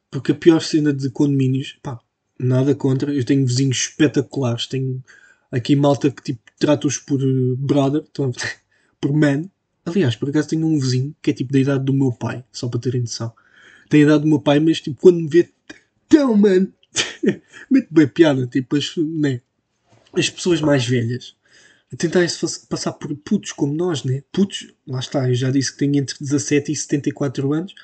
Porque 0.09 0.31
a 0.31 0.35
pior 0.35 0.61
cena 0.61 0.93
de 0.93 1.09
condomínios, 1.09 1.77
pá, 1.81 1.99
nada 2.39 2.75
contra. 2.75 3.13
Eu 3.13 3.23
tenho 3.25 3.45
vizinhos 3.45 3.77
espetaculares. 3.77 4.67
Tenho 4.67 5.03
aqui 5.51 5.75
malta 5.75 6.11
que 6.11 6.21
tipo, 6.21 6.41
trata-os 6.59 6.97
por 6.97 7.21
uh, 7.21 7.57
brother, 7.57 8.03
então, 8.09 8.31
por 8.99 9.13
man. 9.13 9.49
Aliás, 9.85 10.15
por 10.15 10.29
acaso 10.29 10.49
tenho 10.49 10.65
um 10.65 10.79
vizinho 10.79 11.15
que 11.21 11.31
é 11.31 11.33
tipo 11.33 11.53
da 11.53 11.59
idade 11.59 11.83
do 11.83 11.93
meu 11.93 12.11
pai, 12.11 12.43
só 12.51 12.67
para 12.67 12.79
terem 12.79 13.01
noção. 13.01 13.31
Tem 13.89 14.01
a 14.01 14.03
idade 14.03 14.23
do 14.23 14.29
meu 14.29 14.39
pai, 14.39 14.59
mas 14.59 14.81
tipo, 14.81 14.99
quando 14.99 15.19
me 15.19 15.27
vê, 15.27 15.49
tão 16.09 16.35
man, 16.35 16.67
mete 17.69 17.87
bem 17.91 18.07
piada, 18.07 18.47
tipo, 18.47 18.75
as, 18.75 18.95
né? 18.97 19.41
as 20.13 20.29
pessoas 20.29 20.61
mais 20.61 20.85
velhas 20.85 21.35
a 21.93 21.95
tentar 21.95 22.25
passar 22.69 22.93
por 22.93 23.15
putos 23.17 23.51
como 23.51 23.73
nós, 23.73 24.03
né? 24.03 24.23
Putos, 24.31 24.73
lá 24.87 24.99
está, 24.99 25.29
eu 25.29 25.35
já 25.35 25.51
disse 25.51 25.71
que 25.71 25.77
tenho 25.77 25.97
entre 25.97 26.15
17 26.19 26.71
e 26.71 26.75
74 26.75 27.53
anos, 27.53 27.75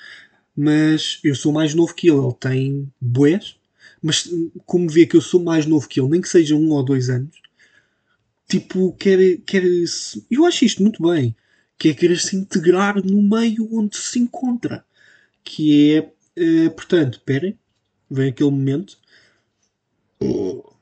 mas 0.56 1.20
eu 1.24 1.36
sou 1.36 1.52
mais 1.52 1.74
novo 1.74 1.94
que 1.94 2.10
ele, 2.10 2.18
ele 2.18 2.34
tem 2.34 2.92
boés, 3.00 3.56
mas 4.02 4.30
como 4.66 4.90
vê 4.90 5.06
que 5.06 5.16
eu 5.16 5.22
sou 5.22 5.42
mais 5.42 5.66
novo 5.66 5.88
que 5.88 6.00
ele, 6.00 6.10
nem 6.10 6.22
que 6.22 6.30
seja 6.30 6.56
um 6.56 6.70
ou 6.72 6.84
dois 6.84 7.10
anos, 7.10 7.42
tipo, 8.50 8.92
quer, 8.94 9.38
quer 9.46 9.64
eu 10.30 10.46
acho 10.46 10.66
isto 10.66 10.82
muito 10.82 11.02
bem, 11.02 11.36
que 11.78 11.90
é 11.90 11.94
querer 11.94 12.20
se 12.20 12.36
integrar 12.36 13.04
no 13.04 13.22
meio 13.22 13.70
onde 13.72 13.98
se 13.98 14.20
encontra, 14.20 14.84
que 15.44 15.96
é, 15.96 16.68
uh, 16.68 16.72
portanto, 16.72 17.16
esperem, 17.16 17.58
vem 18.10 18.30
aquele 18.30 18.52
momento, 18.52 18.98
oh, 20.20 20.74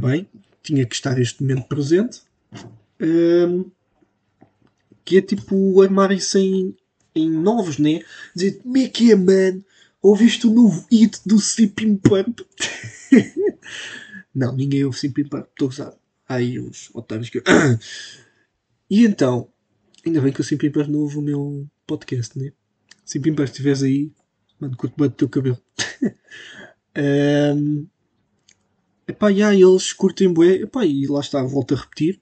bem, 0.00 0.28
tinha 0.62 0.86
que 0.86 0.94
estar 0.94 1.18
este 1.18 1.42
momento 1.42 1.68
presente, 1.68 2.22
um, 3.00 3.06
ehm, 3.06 3.64
que 5.04 5.18
é 5.18 5.22
tipo 5.22 5.80
armarem-se 5.82 6.38
em, 6.38 6.76
em 7.14 7.30
novos, 7.30 7.78
né? 7.78 8.02
Dizer, 8.34 8.60
como 8.62 8.78
é 8.78 8.88
que 8.88 9.12
é, 9.12 9.16
man? 9.16 9.62
Ouviste 10.00 10.46
o 10.46 10.50
novo 10.50 10.86
hit 10.90 11.20
do 11.26 11.36
Sleeping 11.36 11.96
Pump? 11.96 12.40
não, 14.34 14.54
ninguém 14.54 14.84
ouve 14.84 14.96
Sleeping 14.96 15.28
Pump, 15.28 15.48
estou 15.48 15.66
a 15.66 15.70
usar. 15.70 15.94
Aí 16.28 16.58
uns 16.58 16.90
otários 16.94 17.28
que. 17.28 17.42
e 18.88 19.04
então, 19.04 19.48
ainda 20.04 20.20
bem 20.20 20.32
que 20.32 20.40
o 20.40 20.42
Sleeping 20.42 20.70
Pump 20.70 20.90
não 20.90 21.00
ouve 21.00 21.18
o 21.18 21.22
meu 21.22 21.66
podcast, 21.86 22.38
né? 22.38 22.52
Se 23.04 23.18
estiveres 23.18 23.82
aí, 23.82 24.10
mano, 24.58 24.76
curto 24.76 24.94
bem 24.96 25.08
o 25.08 25.10
teu 25.10 25.28
cabelo. 25.28 25.60
um, 27.56 27.86
epá, 29.06 29.28
yeah, 29.28 29.54
eles 29.54 29.92
curtem 29.92 30.32
bué, 30.32 30.62
epá, 30.62 30.84
e 30.86 31.06
lá 31.06 31.20
está, 31.20 31.42
volto 31.42 31.74
a 31.74 31.78
repetir. 31.78 32.20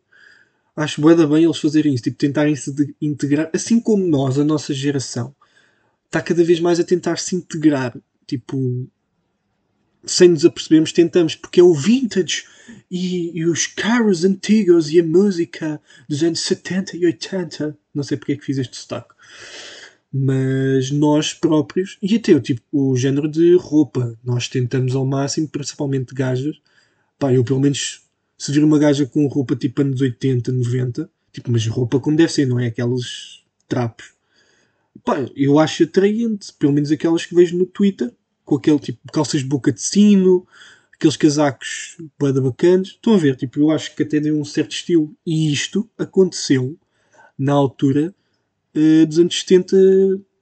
Acho 0.75 1.01
bué 1.01 1.15
da 1.15 1.27
bem 1.27 1.45
eles 1.45 1.59
fazerem 1.59 1.95
isso, 1.95 2.05
tipo, 2.05 2.17
tentarem 2.17 2.57
se 2.57 2.95
integrar, 3.01 3.51
assim 3.53 3.79
como 3.79 4.07
nós, 4.07 4.39
a 4.39 4.45
nossa 4.45 4.73
geração 4.73 5.35
está 6.13 6.21
cada 6.21 6.45
vez 6.45 6.61
mais 6.61 6.79
a 6.79 6.85
tentar 6.85 7.19
se 7.19 7.35
integrar. 7.35 7.97
Tipo, 8.27 8.87
sem 10.05 10.29
nos 10.29 10.45
apercebermos, 10.45 10.93
tentamos, 10.93 11.35
porque 11.35 11.61
é 11.61 11.63
o 11.63 11.75
vintage 11.75 12.45
e, 12.91 13.39
e, 13.39 13.47
os 13.47 13.67
carros 13.67 14.25
antigos 14.25 14.91
e 14.91 15.01
a 15.01 15.03
música 15.03 15.81
dos 16.09 16.23
anos 16.23 16.41
70 16.41 16.97
e 16.97 17.07
80. 17.07 17.79
Não 17.95 18.03
sei 18.03 18.19
porque 18.19 18.33
é 18.33 18.37
que 18.37 18.45
fiz 18.45 18.59
este 18.59 18.73
destaque. 18.73 19.15
Mas 20.13 20.91
nós 20.91 21.33
próprios, 21.33 21.99
e 22.03 22.17
até 22.17 22.35
o, 22.35 22.41
tipo, 22.41 22.63
o 22.71 22.97
género 22.97 23.29
de 23.29 23.57
roupa, 23.57 24.19
nós 24.23 24.49
tentamos 24.49 24.95
ao 24.95 25.07
máximo, 25.07 25.49
principalmente 25.49 26.15
gajas. 26.15 26.61
Pá, 27.19 27.33
eu 27.33 27.45
pelo 27.45 27.61
menos, 27.61 28.03
se 28.37 28.53
vir 28.53 28.65
uma 28.65 28.79
gaja 28.79 29.07
com 29.07 29.27
roupa 29.27 29.57
tipo 29.57 29.81
anos 29.83 30.01
80, 30.01 30.53
90, 30.53 31.11
tipo, 31.33 31.51
mas 31.51 31.67
roupa 31.67 31.99
como 32.01 32.17
deve 32.17 32.33
ser, 32.33 32.47
não 32.47 32.61
é? 32.61 32.67
Aqueles 32.67 33.43
trapos 33.69 34.13
pá, 35.05 35.27
eu 35.35 35.59
acho 35.59 35.85
atraente, 35.85 36.53
pelo 36.55 36.73
menos 36.73 36.91
aquelas 36.91 37.27
que 37.27 37.35
vejo 37.35 37.57
no 37.57 37.67
Twitter, 37.67 38.13
com 38.45 38.57
aquele 38.57 38.79
tipo 38.79 39.01
calças 39.13 39.41
de 39.41 39.47
boca 39.47 39.73
de 39.73 39.81
sino, 39.81 40.47
aqueles 40.95 41.17
casacos 41.17 41.97
bada 42.19 42.41
bacanas. 42.41 42.89
Estão 42.89 43.15
a 43.15 43.19
ver, 43.19 43.37
tipo, 43.37 43.59
eu 43.59 43.71
acho 43.71 43.95
que 43.95 44.03
até 44.03 44.21
deu 44.21 44.39
um 44.39 44.45
certo 44.45 44.73
estilo. 44.73 45.15
E 45.27 45.53
isto 45.53 45.89
aconteceu 45.99 46.77
na 47.39 47.53
altura 47.53 48.15
uh, 48.77 49.07
dos 49.07 49.19
anos 49.19 49.39
70, 49.41 49.77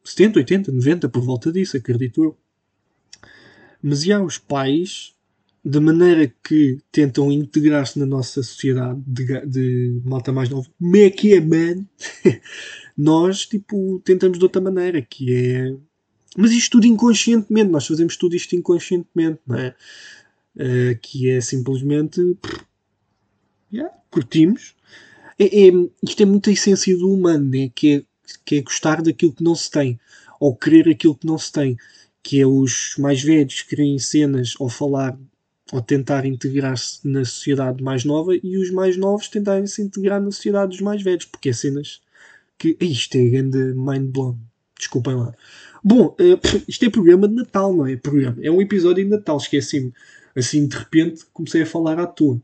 70, 0.04 0.38
80, 0.38 0.72
90, 0.72 1.08
por 1.08 1.22
volta 1.22 1.52
disso, 1.52 1.76
acredito 1.76 2.22
eu. 2.22 2.38
Mas 3.82 4.02
já 4.04 4.22
os 4.22 4.38
pais, 4.38 5.14
de 5.64 5.80
maneira 5.80 6.32
que 6.42 6.78
tentam 6.90 7.30
integrar-se 7.30 7.98
na 7.98 8.06
nossa 8.06 8.42
sociedade 8.42 9.00
de, 9.06 9.46
de 9.46 10.00
malta 10.04 10.32
mais 10.32 10.48
nova, 10.48 10.68
como 10.78 10.96
é 10.96 11.10
que 11.10 11.34
é, 11.34 11.40
man? 11.40 11.86
nós 12.96 13.46
tipo, 13.46 14.00
tentamos 14.04 14.38
de 14.38 14.44
outra 14.44 14.60
maneira, 14.60 15.00
que 15.02 15.32
é. 15.32 15.74
Mas 16.36 16.52
isto 16.52 16.72
tudo 16.72 16.86
inconscientemente, 16.86 17.70
nós 17.70 17.86
fazemos 17.86 18.16
tudo 18.16 18.36
isto 18.36 18.54
inconscientemente, 18.54 19.40
não 19.46 19.56
é? 19.56 19.74
Uh, 20.56 20.98
que 21.00 21.28
é 21.30 21.40
simplesmente. 21.40 22.20
Yeah, 23.72 23.94
curtimos. 24.10 24.74
É, 25.38 25.68
é, 25.68 25.72
isto 26.02 26.22
é 26.22 26.26
muito 26.26 26.50
a 26.50 26.52
essência 26.52 26.96
do 26.98 27.10
humano, 27.10 27.48
né? 27.48 27.70
que, 27.74 27.94
é, 27.94 28.02
que 28.44 28.56
é 28.56 28.62
gostar 28.62 29.02
daquilo 29.02 29.32
que 29.32 29.44
não 29.44 29.54
se 29.54 29.70
tem, 29.70 29.98
ou 30.38 30.54
querer 30.56 30.88
aquilo 30.88 31.14
que 31.14 31.26
não 31.26 31.38
se 31.38 31.52
tem, 31.52 31.76
que 32.22 32.40
é 32.40 32.46
os 32.46 32.94
mais 32.98 33.22
velhos 33.22 33.62
querem 33.62 33.98
cenas 33.98 34.54
ou 34.58 34.68
falar 34.68 35.18
ou 35.72 35.80
tentar 35.80 36.26
integrar-se 36.26 37.06
na 37.06 37.24
sociedade 37.24 37.82
mais 37.82 38.04
nova 38.04 38.34
e 38.34 38.58
os 38.58 38.70
mais 38.70 38.96
novos 38.96 39.28
tentarem 39.28 39.66
se 39.66 39.82
integrar 39.82 40.20
na 40.20 40.30
sociedade 40.30 40.70
dos 40.70 40.80
mais 40.80 41.02
velhos, 41.02 41.24
porque 41.24 41.50
é 41.50 41.52
cenas 41.52 42.00
que. 42.58 42.76
Isto 42.80 43.16
é 43.16 43.28
grande 43.28 43.58
mind 43.74 44.12
blown. 44.12 44.38
Desculpem 44.78 45.14
lá. 45.14 45.34
Bom, 45.82 46.16
uh, 46.18 46.40
isto 46.68 46.84
é 46.84 46.90
programa 46.90 47.28
de 47.28 47.34
Natal, 47.34 47.74
não 47.74 47.86
é? 47.86 47.96
Programa. 47.96 48.36
É 48.42 48.50
um 48.50 48.60
episódio 48.60 49.04
de 49.04 49.10
Natal, 49.10 49.36
esqueci-me. 49.36 49.92
Assim, 50.36 50.66
de 50.66 50.76
repente, 50.76 51.24
comecei 51.32 51.62
a 51.62 51.66
falar 51.66 51.98
à 51.98 52.06
toa. 52.06 52.40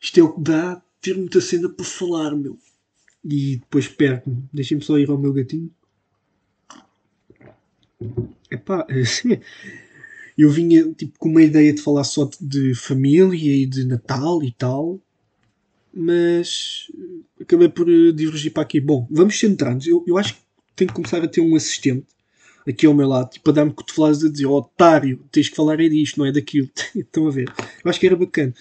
Isto 0.00 0.20
é 0.20 0.22
o 0.22 0.32
que 0.32 0.40
dá 0.40 0.82
ter 1.00 1.16
muita 1.16 1.40
cena 1.40 1.68
para 1.68 1.84
falar, 1.84 2.34
meu. 2.34 2.58
E 3.28 3.56
depois 3.56 3.88
perco-me. 3.88 4.44
Deixem-me 4.52 4.82
só 4.82 4.98
ir 4.98 5.10
ao 5.10 5.18
meu 5.18 5.32
gatinho. 5.32 5.70
Epá, 8.50 8.86
eu 10.38 10.50
vinha 10.50 10.92
tipo, 10.92 11.18
com 11.18 11.28
uma 11.30 11.42
ideia 11.42 11.72
de 11.72 11.82
falar 11.82 12.04
só 12.04 12.28
de 12.40 12.74
família 12.74 13.56
e 13.56 13.66
de 13.66 13.84
Natal 13.84 14.42
e 14.44 14.52
tal 14.52 15.00
mas 15.98 16.90
acabei 17.40 17.70
por 17.70 17.88
eh, 17.88 18.12
divergir 18.12 18.52
para 18.52 18.62
aqui. 18.62 18.78
Bom, 18.78 19.08
vamos 19.10 19.40
centrar-nos. 19.40 19.86
Eu, 19.86 20.04
eu 20.06 20.18
acho 20.18 20.34
que 20.34 20.40
tenho 20.76 20.88
que 20.88 20.94
começar 20.94 21.24
a 21.24 21.26
ter 21.26 21.40
um 21.40 21.56
assistente 21.56 22.04
aqui 22.68 22.84
ao 22.84 22.92
meu 22.92 23.08
lado, 23.08 23.30
tipo, 23.30 23.48
a 23.48 23.52
dar-me 23.52 23.72
cotoveladas 23.72 24.22
a 24.22 24.28
dizer, 24.28 24.44
oh, 24.44 24.56
otário, 24.56 25.24
tens 25.32 25.48
que 25.48 25.56
falar 25.56 25.80
é 25.80 25.88
disto, 25.88 26.18
não 26.18 26.26
é 26.26 26.32
daquilo. 26.32 26.68
Estão 26.94 27.26
a 27.26 27.30
ver? 27.30 27.50
Eu 27.82 27.90
acho 27.90 27.98
que 27.98 28.06
era 28.06 28.16
bacana. 28.16 28.52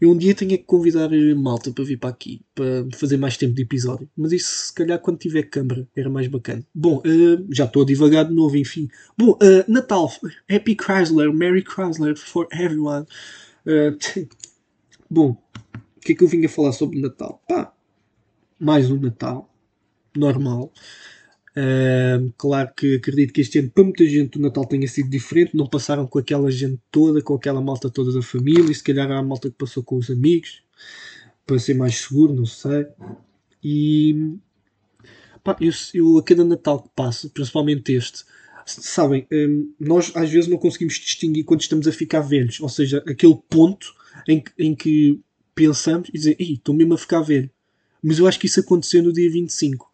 Eu 0.00 0.12
um 0.12 0.16
dia 0.16 0.34
tenho 0.34 0.52
que 0.52 0.58
convidar 0.58 1.10
malta 1.36 1.72
para 1.72 1.84
vir 1.84 1.98
para 1.98 2.10
aqui, 2.10 2.40
para 2.54 2.86
fazer 2.94 3.16
mais 3.16 3.36
tempo 3.36 3.54
de 3.54 3.62
episódio. 3.62 4.08
Mas 4.16 4.30
isso, 4.30 4.66
se 4.66 4.72
calhar, 4.72 4.98
quando 5.00 5.18
tiver 5.18 5.42
câmara, 5.42 5.88
era 5.96 6.08
mais 6.08 6.28
bacana. 6.28 6.64
Bom, 6.72 6.98
uh, 6.98 7.46
já 7.52 7.64
estou 7.64 7.82
a 7.82 7.86
divagar 7.86 8.24
de 8.24 8.32
novo, 8.32 8.56
enfim. 8.56 8.88
Bom, 9.16 9.32
uh, 9.32 9.64
Natal. 9.66 10.12
Happy 10.48 10.76
Chrysler, 10.76 11.32
Merry 11.32 11.64
Chrysler 11.64 12.16
for 12.16 12.46
everyone. 12.52 13.06
Uh, 13.66 13.98
bom, 15.10 15.36
o 15.96 16.00
que 16.00 16.12
é 16.12 16.14
que 16.14 16.22
eu 16.22 16.28
vim 16.28 16.44
a 16.44 16.48
falar 16.48 16.70
sobre 16.70 17.00
Natal? 17.00 17.42
Pá, 17.48 17.72
mais 18.58 18.88
um 18.90 19.00
Natal, 19.00 19.52
normal. 20.16 20.72
Uh, 21.58 22.32
claro 22.36 22.70
que 22.76 22.94
acredito 22.94 23.32
que 23.32 23.40
este 23.40 23.58
ano 23.58 23.68
para 23.70 23.82
muita 23.82 24.06
gente 24.06 24.38
o 24.38 24.40
Natal 24.40 24.64
tenha 24.64 24.86
sido 24.86 25.10
diferente, 25.10 25.56
não 25.56 25.66
passaram 25.66 26.06
com 26.06 26.20
aquela 26.20 26.52
gente 26.52 26.78
toda, 26.88 27.20
com 27.20 27.34
aquela 27.34 27.60
malta 27.60 27.90
toda 27.90 28.12
da 28.12 28.22
família, 28.22 28.70
e 28.70 28.74
se 28.74 28.84
calhar 28.84 29.10
a 29.10 29.20
malta 29.24 29.50
que 29.50 29.56
passou 29.56 29.82
com 29.82 29.96
os 29.96 30.08
amigos, 30.08 30.62
para 31.44 31.58
ser 31.58 31.74
mais 31.74 31.96
seguro, 31.96 32.32
não 32.32 32.46
sei. 32.46 32.86
E 33.64 34.36
pá, 35.42 35.56
eu, 35.60 35.72
eu 35.94 36.18
a 36.18 36.22
cada 36.22 36.44
Natal 36.44 36.80
que 36.80 36.90
passa, 36.94 37.28
principalmente 37.28 37.92
este, 37.92 38.24
sabem, 38.64 39.26
um, 39.32 39.72
nós 39.80 40.12
às 40.14 40.30
vezes 40.30 40.48
não 40.48 40.58
conseguimos 40.58 40.94
distinguir 40.94 41.44
quando 41.44 41.62
estamos 41.62 41.88
a 41.88 41.92
ficar 41.92 42.20
velhos, 42.20 42.60
ou 42.60 42.68
seja, 42.68 43.02
aquele 43.04 43.36
ponto 43.48 43.92
em, 44.28 44.44
em 44.56 44.76
que 44.76 45.20
pensamos 45.56 46.08
e 46.10 46.12
dizer, 46.12 46.36
estou 46.38 46.72
mesmo 46.72 46.94
a 46.94 46.98
ficar 46.98 47.20
velho. 47.20 47.50
Mas 48.00 48.20
eu 48.20 48.28
acho 48.28 48.38
que 48.38 48.46
isso 48.46 48.60
aconteceu 48.60 49.02
no 49.02 49.12
dia 49.12 49.28
25. 49.28 49.90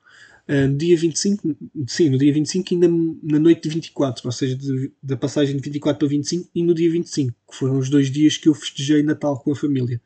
Uh, 0.46 0.76
dia 0.76 0.96
25, 0.96 1.56
sim, 1.86 2.10
no 2.10 2.18
dia 2.18 2.32
25 2.32 2.74
ainda 2.74 2.88
na 3.22 3.38
noite 3.38 3.62
de 3.62 3.70
24, 3.70 4.26
ou 4.26 4.32
seja, 4.32 4.54
de, 4.54 4.92
da 5.02 5.16
passagem 5.16 5.56
de 5.56 5.62
24 5.62 5.98
para 5.98 6.08
25 6.08 6.50
e 6.54 6.62
no 6.62 6.74
dia 6.74 6.90
25, 6.90 7.34
que 7.50 7.56
foram 7.56 7.78
os 7.78 7.88
dois 7.88 8.10
dias 8.10 8.36
que 8.36 8.48
eu 8.48 8.54
festejei 8.54 9.02
Natal 9.02 9.38
com 9.40 9.52
a 9.52 9.56
família. 9.56 10.00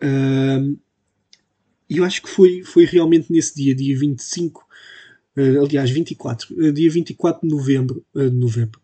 Uh, 0.00 0.78
e 1.90 1.96
eu 1.96 2.04
acho 2.04 2.22
que 2.22 2.28
foi, 2.28 2.62
foi 2.62 2.84
realmente 2.84 3.32
nesse 3.32 3.56
dia, 3.56 3.74
dia 3.74 3.98
25, 3.98 4.64
uh, 5.36 5.64
aliás, 5.64 5.90
24, 5.90 6.54
uh, 6.54 6.72
dia 6.72 6.90
24 6.90 7.48
de 7.48 7.52
novembro, 7.52 8.04
uh, 8.14 8.30
novembro, 8.30 8.80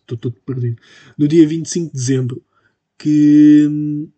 estou 0.00 0.18
todo 0.18 0.36
perdido, 0.44 0.80
no 1.16 1.28
dia 1.28 1.46
25 1.46 1.86
de 1.86 1.92
dezembro, 1.92 2.44
que. 2.98 3.66
Um, 3.68 4.08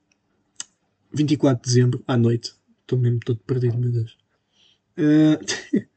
24 1.15 1.63
de 1.63 1.69
dezembro, 1.69 2.03
à 2.07 2.17
noite, 2.17 2.55
estou 2.81 2.99
mesmo 2.99 3.21
todo 3.21 3.39
perdido, 3.41 3.79
meu 3.79 3.91
Deus. 3.91 4.22
Uh, 4.99 5.39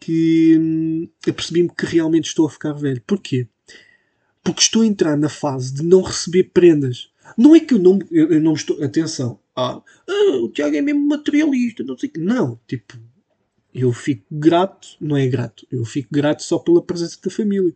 que 0.00 0.56
hum, 0.58 1.08
apercebi-me 1.28 1.68
que 1.68 1.84
realmente 1.84 2.28
estou 2.28 2.46
a 2.46 2.50
ficar 2.50 2.72
velho. 2.72 3.02
Porquê? 3.06 3.46
Porque 4.42 4.62
estou 4.62 4.82
a 4.82 4.86
entrar 4.86 5.16
na 5.16 5.28
fase 5.28 5.74
de 5.74 5.82
não 5.82 6.00
receber 6.00 6.44
prendas. 6.44 7.10
Não 7.36 7.54
é 7.54 7.60
que 7.60 7.74
eu 7.74 7.78
não, 7.78 7.98
eu, 8.10 8.40
não 8.40 8.54
estou. 8.54 8.82
Atenção. 8.82 9.38
Ah, 9.54 9.82
ah, 10.08 10.36
o 10.42 10.48
Tiago 10.48 10.76
é 10.76 10.80
mesmo 10.80 11.06
materialista, 11.06 11.84
não 11.84 11.98
sei 11.98 12.08
que. 12.08 12.18
Não, 12.18 12.58
tipo, 12.66 12.98
eu 13.74 13.92
fico 13.92 14.24
grato, 14.30 14.88
não 15.00 15.16
é 15.16 15.26
grato, 15.26 15.66
eu 15.70 15.84
fico 15.84 16.08
grato 16.10 16.42
só 16.42 16.58
pela 16.58 16.82
presença 16.82 17.18
da 17.22 17.30
família. 17.30 17.74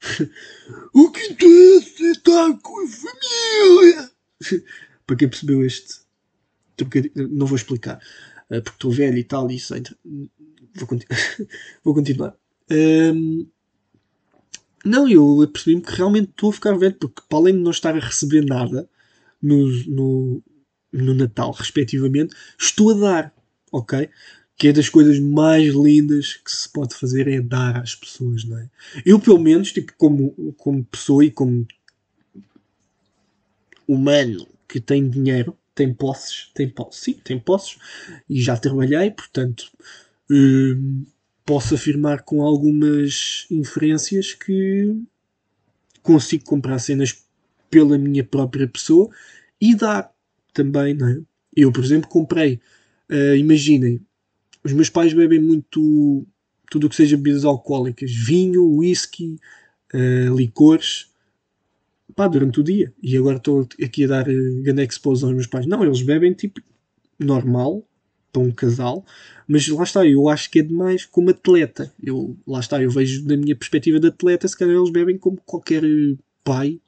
o 0.94 1.10
que 1.10 1.26
interessa 1.26 2.04
é 2.04 2.10
estar 2.10 2.58
com 2.60 2.84
a 2.84 2.88
família. 2.88 4.10
Para 5.06 5.16
quem 5.16 5.28
percebeu 5.28 5.64
este 5.64 6.02
não 7.30 7.46
vou 7.46 7.56
explicar, 7.56 7.98
eh, 7.98 8.31
porque 8.60 8.76
estou 8.76 8.90
velho 8.90 9.18
e 9.18 9.24
tal, 9.24 9.50
e 9.50 9.56
isso 9.56 9.74
ainda. 9.74 9.96
Vou, 10.74 10.86
continu 10.86 11.08
vou 11.84 11.94
continuar. 11.94 12.36
Um, 12.70 13.46
não, 14.84 15.08
eu 15.08 15.48
percebi-me 15.52 15.82
que 15.82 15.94
realmente 15.94 16.30
estou 16.30 16.50
a 16.50 16.52
ficar 16.52 16.76
velho, 16.76 16.94
porque 16.94 17.22
para 17.28 17.38
além 17.38 17.54
de 17.54 17.60
não 17.60 17.70
estar 17.70 17.94
a 17.94 18.00
receber 18.00 18.44
nada 18.44 18.88
no, 19.40 19.68
no, 19.86 20.42
no 20.92 21.14
Natal, 21.14 21.52
respectivamente, 21.52 22.34
estou 22.58 22.90
a 22.90 22.94
dar, 22.94 23.34
ok? 23.70 24.08
Que 24.56 24.68
é 24.68 24.72
das 24.72 24.88
coisas 24.88 25.18
mais 25.20 25.72
lindas 25.72 26.34
que 26.34 26.50
se 26.50 26.68
pode 26.68 26.94
fazer 26.94 27.28
é 27.28 27.40
dar 27.40 27.80
às 27.80 27.94
pessoas, 27.94 28.44
não 28.44 28.58
é? 28.58 28.68
Eu, 29.04 29.20
pelo 29.20 29.38
menos, 29.38 29.72
tipo, 29.72 29.92
como, 29.96 30.52
como 30.56 30.84
pessoa 30.84 31.24
e 31.24 31.30
como 31.30 31.66
humano 33.86 34.46
que 34.68 34.80
tem 34.80 35.08
dinheiro, 35.08 35.56
tem 35.74 35.92
posses, 35.92 36.50
tem 36.54 36.68
posses, 36.68 37.00
sim, 37.00 37.14
tem 37.24 37.38
posses, 37.38 37.78
e 38.28 38.40
já 38.40 38.56
trabalhei, 38.56 39.10
portanto, 39.10 39.70
hum, 40.30 41.04
posso 41.44 41.74
afirmar 41.74 42.22
com 42.22 42.42
algumas 42.42 43.46
inferências 43.50 44.34
que 44.34 44.96
consigo 46.02 46.44
comprar 46.44 46.78
cenas 46.78 47.24
pela 47.70 47.96
minha 47.96 48.24
própria 48.24 48.68
pessoa 48.68 49.10
e 49.60 49.74
dar 49.74 50.12
também, 50.52 50.94
não 50.94 51.08
é? 51.08 51.20
Eu, 51.56 51.72
por 51.72 51.84
exemplo, 51.84 52.08
comprei, 52.08 52.60
uh, 53.10 53.36
imaginem, 53.36 54.00
os 54.64 54.72
meus 54.72 54.90
pais 54.90 55.12
bebem 55.12 55.40
muito 55.40 56.26
tudo 56.70 56.86
o 56.86 56.90
que 56.90 56.96
seja 56.96 57.16
bebidas 57.16 57.44
alcoólicas, 57.44 58.10
vinho, 58.10 58.64
whisky, 58.76 59.38
uh, 59.94 60.34
licores, 60.34 61.11
pá, 62.14 62.28
durante 62.28 62.60
o 62.60 62.62
dia. 62.64 62.92
E 63.02 63.16
agora 63.16 63.36
estou 63.36 63.68
aqui 63.82 64.04
a 64.04 64.08
dar 64.08 64.28
uh, 64.28 64.62
grande 64.62 64.82
exposição 64.82 65.28
aos 65.28 65.36
meus 65.36 65.46
pais. 65.46 65.66
Não, 65.66 65.84
eles 65.84 66.02
bebem 66.02 66.32
tipo 66.32 66.60
normal, 67.18 67.84
para 68.32 68.42
um 68.42 68.50
casal, 68.50 69.04
mas 69.46 69.68
lá 69.68 69.82
está, 69.82 70.06
eu 70.06 70.28
acho 70.28 70.50
que 70.50 70.60
é 70.60 70.62
demais 70.62 71.04
como 71.04 71.30
atleta. 71.30 71.92
Eu, 72.02 72.36
lá 72.46 72.60
está, 72.60 72.82
eu 72.82 72.90
vejo 72.90 73.24
da 73.26 73.36
minha 73.36 73.54
perspectiva 73.54 74.00
de 74.00 74.08
atleta, 74.08 74.48
se 74.48 74.56
calhar 74.56 74.74
eles 74.74 74.90
bebem 74.90 75.18
como 75.18 75.36
qualquer 75.44 75.82
pai, 76.42 76.80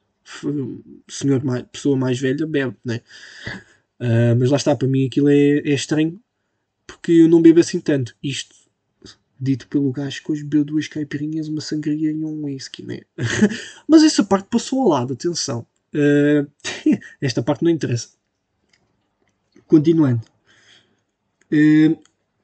senhor 1.07 1.41
pessoa 1.71 1.95
mais 1.95 2.19
velha, 2.19 2.47
bebe, 2.47 2.75
né? 2.83 3.01
Uh, 3.99 4.35
mas 4.37 4.49
lá 4.49 4.57
está, 4.57 4.75
para 4.75 4.87
mim 4.87 5.05
aquilo 5.05 5.29
é, 5.29 5.59
é 5.59 5.73
estranho 5.73 6.19
porque 6.85 7.11
eu 7.11 7.29
não 7.29 7.41
bebo 7.41 7.59
assim 7.59 7.79
tanto. 7.79 8.15
Isto 8.21 8.55
dito 9.39 9.67
pelo 9.67 9.91
gajo 9.91 10.23
que 10.23 10.31
hoje 10.31 10.43
bebeu 10.43 10.63
duas 10.63 10.87
caipirinhas, 10.87 11.47
uma 11.47 11.61
sangria 11.61 12.11
e 12.11 12.23
um 12.23 12.45
whisky, 12.45 12.83
né? 12.83 13.01
Mas 13.87 14.03
essa 14.03 14.23
parte 14.23 14.47
passou 14.49 14.81
ao 14.81 14.89
lado, 14.89 15.13
atenção. 15.13 15.65
Uh, 15.93 16.49
esta 17.21 17.43
parte 17.43 17.63
não 17.63 17.71
interessa. 17.71 18.09
Continuando. 19.67 20.21
Uh, 21.51 21.97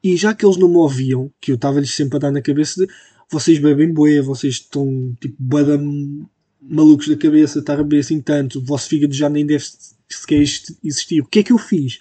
e 0.04 0.18
já 0.18 0.34
que 0.34 0.46
eles 0.46 0.58
não 0.58 0.68
me 0.68 0.78
ouviam, 0.78 1.32
que 1.40 1.52
eu 1.52 1.56
estava-lhes 1.56 1.94
sempre 1.94 2.18
a 2.18 2.20
dar 2.20 2.32
na 2.32 2.42
cabeça 2.42 2.86
de 2.86 2.92
vocês 3.30 3.60
bebem 3.60 3.94
boé, 3.94 4.22
vocês 4.22 4.56
estão 4.56 5.16
tipo 5.20 5.36
badam 5.40 6.28
malucos 6.62 7.08
da 7.08 7.16
cabeça, 7.16 7.60
estar 7.60 7.74
a 7.74 7.84
beber 7.84 8.00
assim 8.00 8.22
tanto, 8.22 8.60
o 8.60 8.64
vosso 8.64 8.90
fígado 8.90 9.14
já 9.14 9.30
nem 9.30 9.46
deve 9.46 9.64
sequer 10.10 10.42
existir. 10.84 11.22
O 11.22 11.26
que 11.26 11.40
é 11.40 11.44
que 11.44 11.54
eu 11.54 11.58
fiz? 11.58 12.00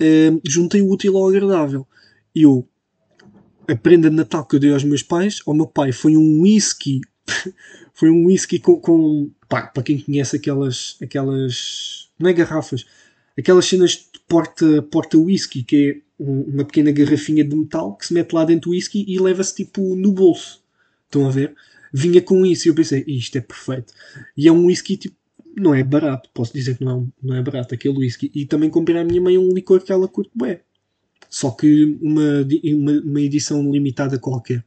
Uh, 0.00 0.40
juntei 0.44 0.82
o 0.82 0.90
útil 0.90 1.16
ao 1.16 1.28
agradável. 1.28 1.86
Eu 2.34 2.68
a 3.68 3.76
prenda 3.76 4.10
de 4.10 4.16
Natal 4.16 4.44
que 4.44 4.56
eu 4.56 4.60
dei 4.60 4.72
aos 4.72 4.84
meus 4.84 5.02
pais, 5.02 5.40
ao 5.46 5.54
meu 5.54 5.66
pai, 5.66 5.92
foi 5.92 6.16
um 6.16 6.42
whisky. 6.42 7.00
foi 7.92 8.10
um 8.10 8.26
whisky 8.26 8.58
com. 8.58 8.78
com 8.78 9.30
pá, 9.48 9.62
para 9.66 9.82
quem 9.82 9.98
conhece 10.00 10.36
aquelas. 10.36 10.96
aquelas. 11.02 12.10
não 12.18 12.28
é 12.28 12.32
garrafas, 12.32 12.84
aquelas 13.38 13.66
cenas 13.66 13.92
de 13.92 14.20
porta, 14.28 14.82
porta 14.82 15.18
whisky, 15.18 15.62
que 15.62 15.90
é 15.90 16.04
uma 16.22 16.64
pequena 16.64 16.92
garrafinha 16.92 17.44
de 17.44 17.56
metal 17.56 17.96
que 17.96 18.06
se 18.06 18.14
mete 18.14 18.32
lá 18.32 18.44
dentro 18.44 18.70
do 18.70 18.74
whisky 18.74 19.04
e 19.08 19.18
leva-se 19.18 19.54
tipo 19.54 19.96
no 19.96 20.12
bolso. 20.12 20.62
Estão 21.06 21.26
a 21.26 21.30
ver? 21.30 21.54
Vinha 21.92 22.20
com 22.20 22.44
isso 22.44 22.66
e 22.66 22.70
eu 22.70 22.74
pensei, 22.74 23.04
isto 23.06 23.36
é 23.36 23.40
perfeito. 23.40 23.92
E 24.36 24.48
é 24.48 24.52
um 24.52 24.66
whisky 24.66 24.96
tipo. 24.96 25.16
Não 25.56 25.72
é 25.72 25.84
barato, 25.84 26.28
posso 26.34 26.52
dizer 26.52 26.76
que 26.76 26.84
não, 26.84 27.08
não 27.22 27.36
é 27.36 27.42
barato 27.42 27.74
aquele 27.74 27.96
whisky. 27.98 28.28
E 28.34 28.44
também 28.44 28.68
comprei 28.68 28.98
à 28.98 29.04
minha 29.04 29.20
mãe 29.20 29.38
um 29.38 29.54
licor 29.54 29.80
que 29.80 29.92
ela 29.92 30.08
curte 30.08 30.32
bem 30.34 30.58
só 31.34 31.50
que 31.50 31.98
uma, 32.00 32.46
uma, 32.64 32.92
uma 33.00 33.20
edição 33.20 33.68
limitada 33.68 34.20
qualquer. 34.20 34.64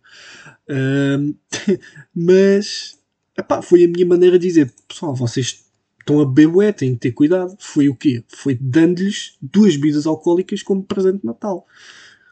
Uh, 0.68 1.34
mas 2.14 3.00
epá, 3.38 3.62
foi 3.62 3.86
a 3.86 3.88
minha 3.88 4.06
maneira 4.06 4.38
de 4.38 4.46
dizer: 4.46 4.74
pessoal, 4.86 5.16
vocês 5.16 5.64
estão 5.98 6.20
a 6.20 6.26
beber, 6.26 6.74
têm 6.74 6.94
que 6.94 7.00
ter 7.00 7.12
cuidado. 7.14 7.56
Foi 7.58 7.88
o 7.88 7.96
quê? 7.96 8.22
Foi 8.28 8.54
dando-lhes 8.54 9.38
duas 9.42 9.78
bebidas 9.78 10.06
alcoólicas 10.06 10.62
como 10.62 10.84
presente 10.84 11.22
de 11.22 11.26
Natal. 11.26 11.66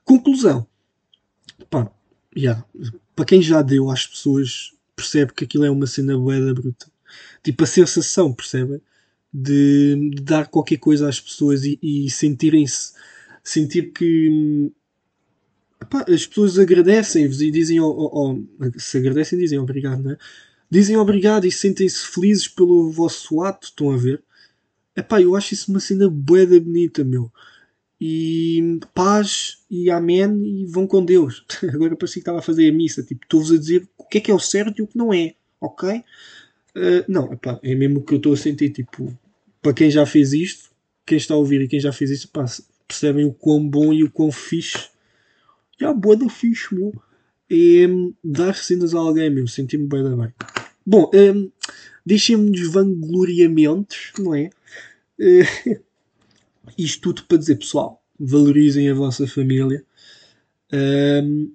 Conclusão: 0.03 0.67
epá, 1.57 1.89
yeah, 2.35 2.65
para 3.15 3.23
quem 3.23 3.41
já 3.41 3.61
deu 3.61 3.89
às 3.89 4.05
pessoas, 4.05 4.73
percebe 4.97 5.31
que 5.31 5.45
aquilo 5.45 5.63
é 5.63 5.71
uma 5.71 5.87
cena 5.87 6.17
boeda 6.17 6.53
bruta. 6.53 6.91
Tipo, 7.41 7.63
a 7.63 7.67
sensação, 7.67 8.33
percebem? 8.33 8.81
De, 9.33 10.11
de, 10.13 10.21
dar 10.21 10.47
qualquer 10.47 10.77
coisa 10.77 11.07
às 11.07 11.21
pessoas 11.21 11.63
e, 11.63 11.79
e 11.81 12.09
sentirem-se 12.09 12.91
sentir 13.45 13.93
que 13.93 14.71
epá, 15.81 16.03
as 16.09 16.25
pessoas 16.25 16.57
agradecem-vos 16.57 17.41
e 17.41 17.51
dizem 17.51 17.79
oh, 17.79 17.87
oh, 17.87 18.33
oh, 18.33 18.79
se 18.79 18.97
agradecem 18.97 19.39
dizem 19.39 19.59
obrigado, 19.59 20.03
não 20.03 20.11
é? 20.11 20.17
Dizem 20.69 20.97
obrigado 20.97 21.45
e 21.45 21.51
sentem-se 21.51 22.07
felizes 22.07 22.47
pelo 22.47 22.91
vosso 22.91 23.41
ato, 23.41 23.67
estão 23.67 23.91
a 23.91 23.97
ver? 23.97 24.21
Epá, 24.95 25.21
eu 25.21 25.35
acho 25.35 25.53
isso 25.53 25.69
uma 25.71 25.79
cena 25.79 26.09
boeda 26.09 26.59
bonita, 26.59 27.03
meu. 27.03 27.31
E 28.01 28.79
paz 28.93 29.59
e 29.69 29.89
amém 29.91 30.63
e 30.63 30.65
vão 30.65 30.87
com 30.87 31.05
Deus. 31.05 31.45
Agora 31.71 31.95
parecia 31.95 32.15
que 32.15 32.19
estava 32.19 32.39
a 32.39 32.41
fazer 32.41 32.69
a 32.69 32.73
missa. 32.73 33.03
Tipo, 33.03 33.23
estou-vos 33.23 33.51
a 33.51 33.57
dizer 33.57 33.87
o 33.97 34.05
que 34.05 34.17
é 34.17 34.21
que 34.21 34.31
é 34.31 34.33
o 34.33 34.39
certo 34.39 34.79
e 34.79 34.81
o 34.81 34.87
que 34.87 34.97
não 34.97 35.13
é, 35.13 35.35
ok? 35.61 36.03
Uh, 36.75 37.05
não, 37.07 37.31
epá, 37.31 37.59
é 37.63 37.75
mesmo 37.75 37.99
o 37.99 38.03
que 38.03 38.13
eu 38.13 38.17
estou 38.17 38.33
a 38.33 38.37
sentir. 38.37 38.71
Tipo, 38.71 39.17
para 39.61 39.73
quem 39.73 39.89
já 39.91 40.05
fez 40.05 40.33
isto, 40.33 40.71
quem 41.05 41.17
está 41.17 41.35
a 41.35 41.37
ouvir 41.37 41.61
e 41.61 41.67
quem 41.67 41.79
já 41.79 41.91
fez 41.91 42.09
isto, 42.09 42.29
pá, 42.29 42.45
percebem 42.87 43.25
o 43.25 43.33
quão 43.33 43.67
bom 43.67 43.93
e 43.93 44.03
o 44.03 44.11
quão 44.11 44.31
fixe. 44.31 44.89
Já, 45.79 45.93
boa 45.93 46.15
da 46.15 46.29
fixe, 46.29 46.73
meu. 46.73 46.93
É 47.49 47.87
dar 48.23 48.55
cenas 48.55 48.95
a 48.95 48.99
alguém, 48.99 49.29
meu. 49.29 49.47
Senti-me 49.47 49.87
bem 49.87 50.03
da 50.03 50.15
bem. 50.15 50.33
Bom, 50.85 51.09
um, 51.13 51.51
deixem-me 52.05 52.63
vangloriamentos, 52.65 54.11
não 54.19 54.33
é? 54.33 54.49
Uh, 55.19 55.79
isto 56.77 57.01
tudo 57.01 57.27
para 57.27 57.37
dizer, 57.37 57.57
pessoal, 57.57 58.01
valorizem 58.19 58.89
a 58.89 58.93
vossa 58.93 59.27
família. 59.27 59.83
Um, 60.71 61.51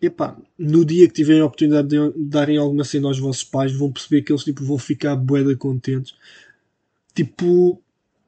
epá, 0.00 0.36
no 0.58 0.84
dia 0.84 1.06
que 1.06 1.14
tiverem 1.14 1.42
a 1.42 1.46
oportunidade 1.46 1.88
de 1.88 2.12
darem 2.16 2.56
alguma 2.56 2.84
cena 2.84 3.08
aos 3.08 3.18
vossos 3.18 3.44
pais, 3.44 3.72
vão 3.72 3.92
perceber 3.92 4.22
que 4.22 4.32
eles 4.32 4.44
tipo, 4.44 4.64
vão 4.64 4.78
ficar 4.78 5.16
boeda 5.16 5.56
contentes. 5.56 6.14
Tipo, 7.14 7.80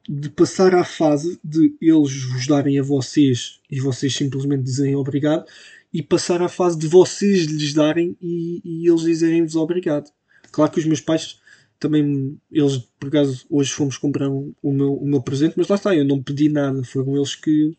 de 0.08 0.30
passar 0.30 0.74
à 0.74 0.84
fase 0.84 1.38
de 1.42 1.74
eles 1.80 2.22
vos 2.24 2.46
darem 2.46 2.78
a 2.78 2.82
vocês 2.82 3.60
e 3.70 3.80
vocês 3.80 4.14
simplesmente 4.14 4.62
dizerem 4.62 4.94
obrigado 4.94 5.44
e 5.92 6.02
passar 6.02 6.42
à 6.42 6.48
fase 6.48 6.78
de 6.78 6.86
vocês 6.86 7.44
lhes 7.44 7.72
darem 7.72 8.16
e, 8.20 8.60
e 8.64 8.88
eles 8.88 9.02
dizerem-vos 9.02 9.56
obrigado. 9.56 10.10
Claro 10.52 10.70
que 10.70 10.78
os 10.78 10.86
meus 10.86 11.00
pais 11.00 11.40
também, 11.78 12.38
eles 12.50 12.78
por 12.98 13.08
acaso 13.08 13.46
hoje 13.50 13.72
fomos 13.72 13.98
comprar 13.98 14.28
o 14.28 14.54
meu, 14.62 14.94
o 14.94 15.06
meu 15.06 15.22
presente, 15.22 15.54
mas 15.56 15.68
lá 15.68 15.76
está, 15.76 15.94
eu 15.94 16.04
não 16.04 16.22
pedi 16.22 16.48
nada, 16.48 16.82
foram 16.84 17.16
eles 17.16 17.34
que 17.34 17.76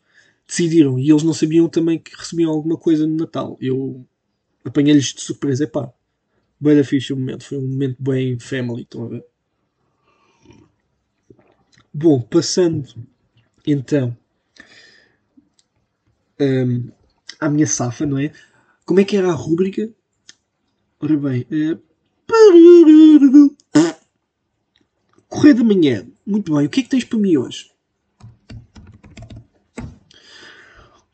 decidiram 0.48 1.00
e 1.00 1.10
eles 1.10 1.24
não 1.24 1.34
sabiam 1.34 1.68
também 1.68 2.00
que 2.00 2.16
recebiam 2.16 2.52
alguma 2.52 2.78
coisa 2.78 3.08
no 3.08 3.16
Natal. 3.16 3.58
Eu 3.62 4.06
apanhei-lhes 4.64 5.14
de 5.14 5.22
surpresa, 5.22 5.64
epá, 5.64 5.92
bem 6.60 6.76
da 6.76 6.82
o 6.82 7.16
momento, 7.16 7.44
foi 7.44 7.58
um 7.58 7.68
momento 7.68 7.98
bem 8.00 8.40
family, 8.40 8.84
estão 8.84 9.06
a 9.06 9.10
ver? 9.10 9.26
Bom, 12.00 12.22
passando 12.22 12.88
então 13.66 14.16
um, 16.40 16.92
à 17.40 17.50
minha 17.50 17.66
safa, 17.66 18.06
não 18.06 18.20
é? 18.20 18.32
Como 18.86 19.00
é 19.00 19.04
que 19.04 19.18
era 19.18 19.32
a 19.32 19.34
rúbrica? 19.34 19.92
Ora 21.00 21.18
bem, 21.18 21.48
uh, 21.50 21.82
Correio 25.28 25.56
da 25.56 25.64
manhã. 25.64 26.08
Muito 26.24 26.56
bem, 26.56 26.68
o 26.68 26.70
que 26.70 26.82
é 26.82 26.84
que 26.84 26.90
tens 26.90 27.04
para 27.04 27.18
mim 27.18 27.36
hoje? 27.36 27.72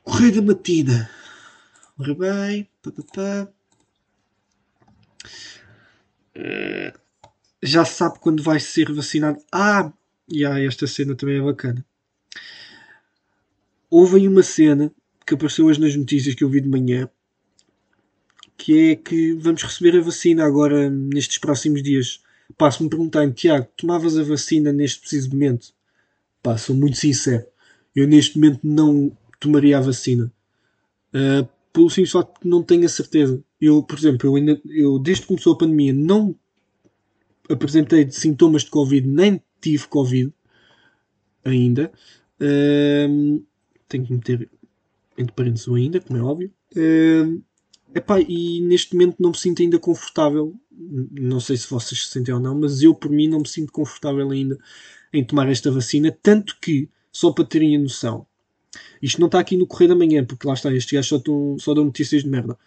Correio 0.04 0.36
da 0.36 0.42
matina. 0.42 1.10
Ora 1.98 2.14
bem. 2.14 2.70
Uh, 6.36 7.00
já 7.62 7.86
sabe 7.86 8.20
quando 8.20 8.44
vai 8.44 8.60
ser 8.60 8.92
vacinado. 8.92 9.42
Ah, 9.50 9.90
e 10.30 10.46
ah, 10.46 10.60
esta 10.60 10.88
cena 10.88 11.16
também 11.16 11.38
é 11.38 11.42
bacana. 11.42 11.86
Houve 13.90 14.18
aí 14.18 14.28
uma 14.28 14.44
cena 14.44 14.92
que 15.26 15.34
apareceu 15.34 15.66
hoje 15.66 15.80
nas 15.80 15.96
notícias 15.96 16.36
que 16.36 16.44
eu 16.44 16.50
vi 16.50 16.62
de 16.62 16.70
manhã 16.70 17.10
que 18.64 18.92
é 18.92 18.96
que 18.96 19.34
vamos 19.34 19.62
receber 19.62 19.98
a 19.98 20.02
vacina 20.02 20.46
agora 20.46 20.90
nestes 20.90 21.38
próximos 21.38 21.84
dias. 21.84 22.22
Pá, 22.58 22.72
se 22.72 22.82
me 22.82 22.90
perguntarem, 22.90 23.32
Tiago, 23.32 23.68
tomavas 23.76 24.18
a 24.18 24.24
vacina 24.24 24.72
neste 24.72 25.02
preciso 25.02 25.32
momento? 25.32 25.74
Pá, 26.42 26.58
sou 26.58 26.74
muito 26.74 26.98
sincero. 26.98 27.46
Eu 27.94 28.08
neste 28.08 28.38
momento 28.38 28.62
não 28.64 29.12
tomaria 29.38 29.78
a 29.78 29.82
vacina. 29.82 30.32
Uh, 31.14 31.46
pelo 31.74 31.90
simples 31.90 32.12
facto 32.12 32.40
que 32.40 32.48
não 32.48 32.64
tenho 32.64 32.86
a 32.86 32.90
certeza. 32.90 33.44
Eu, 33.60 33.84
por 33.84 33.98
exemplo, 33.98 34.30
eu, 34.30 34.36
ainda, 34.36 34.62
eu 34.66 34.98
desde 34.98 35.24
que 35.24 35.28
começou 35.28 35.54
a 35.54 35.58
pandemia 35.58 35.92
não 35.92 36.34
apresentei 37.50 38.10
sintomas 38.12 38.64
de 38.64 38.70
Covid, 38.70 39.06
nem 39.06 39.42
tive 39.64 39.88
Covid 39.88 40.34
ainda. 41.44 41.92
Uh, 42.40 43.44
tenho 43.88 44.06
que 44.06 44.14
meter 44.14 44.50
entre 45.18 45.34
parênteses 45.34 45.68
ainda, 45.68 46.00
como 46.02 46.20
é 46.20 46.22
óbvio. 46.22 46.52
Uh, 46.76 47.42
Epá, 47.96 48.20
e 48.20 48.60
neste 48.62 48.96
momento 48.96 49.18
não 49.20 49.30
me 49.30 49.38
sinto 49.38 49.62
ainda 49.62 49.80
confortável. 49.80 50.56
Não 50.72 51.40
sei 51.40 51.56
se 51.58 51.70
vocês 51.70 52.06
se 52.06 52.10
sentem 52.12 52.34
ou 52.34 52.40
não, 52.40 52.60
mas 52.60 52.82
eu 52.82 52.94
por 52.96 53.12
mim 53.12 53.28
não 53.28 53.40
me 53.40 53.48
sinto 53.48 53.72
confortável 53.72 54.30
ainda 54.32 54.58
em 55.14 55.24
tomar 55.24 55.48
esta 55.50 55.72
vacina. 55.72 56.12
Tanto 56.22 56.58
que, 56.60 56.90
só 57.12 57.32
para 57.32 57.46
terem 57.46 57.76
a 57.76 57.80
noção, 57.80 58.26
isto 59.00 59.20
não 59.20 59.28
está 59.28 59.40
aqui 59.40 59.56
no 59.56 59.68
Correio 59.68 59.90
da 59.90 59.96
Manhã, 59.96 60.26
porque 60.26 60.48
lá 60.48 60.56
está, 60.56 60.74
estes 60.74 60.92
gajos 60.92 61.10
só, 61.10 61.22
só 61.60 61.74
dão 61.76 61.86
notícias 61.86 62.24
de 62.24 62.30
merda. 62.30 62.58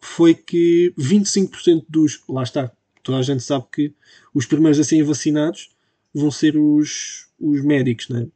Foi 0.00 0.34
que 0.34 0.92
25% 0.98 1.84
dos. 1.88 2.20
Lá 2.28 2.42
está, 2.42 2.72
toda 3.04 3.18
a 3.18 3.22
gente 3.22 3.42
sabe 3.42 3.66
que 3.70 3.94
os 4.32 4.46
primeiros 4.46 4.80
a 4.80 4.84
serem 4.84 5.04
vacinados 5.04 5.70
vão 6.12 6.30
ser 6.30 6.56
os, 6.56 7.28
os 7.38 7.62
médicos, 7.62 8.08
né? 8.08 8.26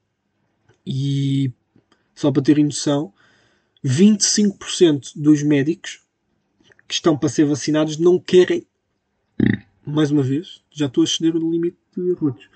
E 0.87 1.50
só 2.14 2.31
para 2.31 2.42
terem 2.42 2.64
noção, 2.64 3.12
25% 3.85 5.12
dos 5.16 5.42
médicos 5.42 6.00
que 6.87 6.94
estão 6.94 7.16
para 7.16 7.28
ser 7.28 7.44
vacinados 7.44 7.96
não 7.96 8.18
querem. 8.18 8.66
Mais 9.87 10.11
uma 10.11 10.22
vez, 10.22 10.62
já 10.70 10.87
estou 10.87 11.02
a 11.02 11.04
exceder 11.04 11.35
o 11.35 11.50
limite 11.50 11.78
de 11.96 12.12
arrotos. 12.12 12.48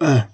Ah, 0.00 0.30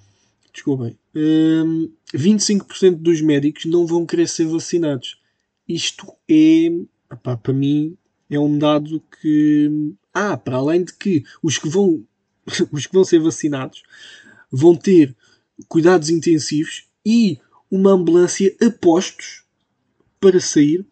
desculpem. 0.53 0.97
Um, 1.15 1.91
25% 2.15 2.97
dos 2.97 3.21
médicos 3.21 3.65
não 3.65 3.87
vão 3.87 4.07
querer 4.07 4.29
ser 4.29 4.47
vacinados. 4.47 5.21
Isto 5.67 6.07
é, 6.29 6.69
opá, 7.11 7.37
para 7.37 7.53
mim, 7.53 7.97
é 8.35 8.41
um 8.41 8.59
dado 8.59 9.03
que. 9.21 9.95
Ah, 10.13 10.37
para 10.37 10.57
além 10.57 10.85
de 10.85 10.93
que 10.93 11.25
os 11.43 11.59
que 11.59 11.69
vão, 11.69 12.05
os 12.71 12.87
que 12.87 12.93
vão 12.93 13.05
ser 13.05 13.19
vacinados 13.19 13.83
vão 14.51 14.77
ter 14.77 15.15
cuidados 15.69 16.11
intensivos 16.11 16.87
e 17.05 17.39
uma 17.71 17.93
ambulância 17.93 18.55
a 18.63 18.71
postos 18.71 19.45
para 20.21 20.41
sair 20.41 20.87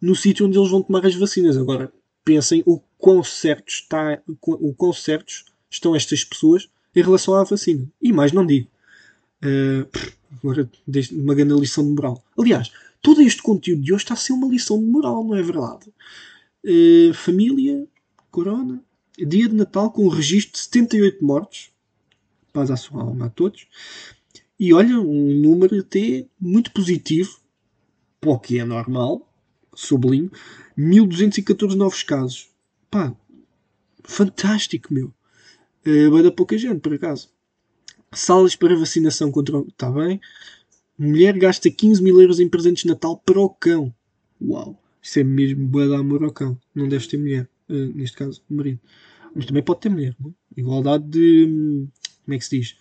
no 0.00 0.14
sítio 0.14 0.46
onde 0.46 0.58
eles 0.58 0.70
vão 0.70 0.82
tomar 0.82 1.06
as 1.06 1.14
vacinas. 1.14 1.56
Agora, 1.56 1.92
pensem 2.24 2.62
o 2.66 2.80
quão 2.98 3.22
certos, 3.22 3.74
está, 3.74 4.22
o 4.42 4.74
quão 4.74 4.92
certos 4.92 5.44
estão 5.70 5.94
estas 5.94 6.24
pessoas 6.24 6.68
em 6.94 7.02
relação 7.02 7.34
à 7.34 7.44
vacina. 7.44 7.86
E 8.00 8.12
mais 8.12 8.32
não 8.32 8.46
digo. 8.46 8.68
Uh, 9.42 9.86
agora, 10.42 10.70
uma 11.12 11.34
grande 11.34 11.54
lição 11.54 11.84
de 11.84 11.90
moral. 11.90 12.24
Aliás, 12.38 12.70
todo 13.02 13.20
este 13.20 13.42
conteúdo 13.42 13.82
de 13.82 13.92
hoje 13.92 14.04
está 14.04 14.14
a 14.14 14.16
ser 14.16 14.32
uma 14.32 14.48
lição 14.48 14.78
de 14.78 14.86
moral, 14.86 15.22
não 15.24 15.34
é 15.34 15.42
verdade? 15.42 15.92
Uh, 16.64 17.12
família, 17.12 17.86
corona, 18.30 18.82
dia 19.18 19.48
de 19.48 19.54
Natal 19.54 19.90
com 19.90 20.08
registro 20.08 20.52
de 20.52 20.60
78 20.60 21.24
mortes. 21.24 21.70
Paz 22.52 22.70
à 22.70 22.76
sua 22.76 23.02
alma 23.02 23.26
a 23.26 23.30
todos. 23.30 23.66
E 24.58 24.72
olha, 24.72 24.98
um 24.98 25.34
número 25.40 25.78
até 25.78 26.26
muito 26.40 26.72
positivo, 26.72 27.38
para 28.20 28.30
o 28.30 28.38
que 28.38 28.58
é 28.58 28.64
normal, 28.64 29.30
sublinho, 29.74 30.30
1214 30.76 31.76
novos 31.76 32.02
casos. 32.02 32.48
Pá, 32.90 33.14
fantástico, 34.02 34.94
meu. 34.94 35.12
Uh, 35.86 36.10
vai 36.10 36.22
dar 36.22 36.30
pouca 36.30 36.56
gente, 36.56 36.80
por 36.80 36.94
acaso. 36.94 37.28
Salas 38.12 38.56
para 38.56 38.76
vacinação 38.76 39.30
contra. 39.30 39.58
Está 39.68 39.90
bem. 39.90 40.20
Mulher 40.96 41.36
gasta 41.36 41.70
15 41.70 42.02
mil 42.02 42.20
euros 42.20 42.38
em 42.38 42.48
presentes 42.48 42.84
de 42.84 42.88
Natal 42.88 43.18
para 43.18 43.40
o 43.40 43.50
cão. 43.50 43.92
Uau. 44.40 44.80
Isso 45.04 45.20
é 45.20 45.22
mesmo 45.22 45.66
boa 45.66 45.86
de 45.86 45.94
amor 45.94 46.24
ao 46.24 46.32
cão. 46.32 46.58
Não 46.74 46.88
deve 46.88 47.06
ter 47.06 47.18
mulher. 47.18 47.46
Uh, 47.68 47.92
neste 47.94 48.16
caso, 48.16 48.42
marido. 48.48 48.80
Mas 49.34 49.44
também 49.44 49.62
pode 49.62 49.80
ter 49.80 49.90
mulher. 49.90 50.16
Não? 50.18 50.34
Igualdade 50.56 51.04
de. 51.04 51.86
Como 52.24 52.34
é 52.34 52.38
que 52.38 52.44
se 52.44 52.58
diz? 52.58 52.76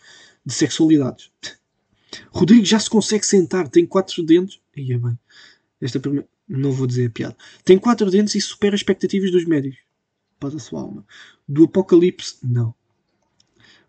De 0.46 0.54
sexualidades. 0.54 1.30
Rodrigo 2.32 2.64
já 2.64 2.80
se 2.80 2.90
consegue 2.90 3.26
sentar, 3.26 3.68
tem 3.68 3.86
quatro 3.86 4.24
dentes. 4.24 4.62
Ia 4.74 4.98
bem. 4.98 5.20
Esta 5.82 6.00
primeira. 6.00 6.26
Não 6.48 6.72
vou 6.72 6.88
dizer 6.88 7.08
a 7.08 7.10
piada. 7.10 7.36
Tem 7.66 7.78
quatro 7.78 8.10
dentes 8.10 8.36
e 8.36 8.42
supera 8.42 8.74
as 8.74 8.80
expectativas 8.80 9.30
dos 9.30 9.44
médicos. 9.44 9.80
Paz 10.40 10.56
a 10.56 10.60
sua 10.60 10.80
alma. 10.80 11.06
Do 11.46 11.66
Apocalipse, 11.66 12.38
não. 12.42 12.74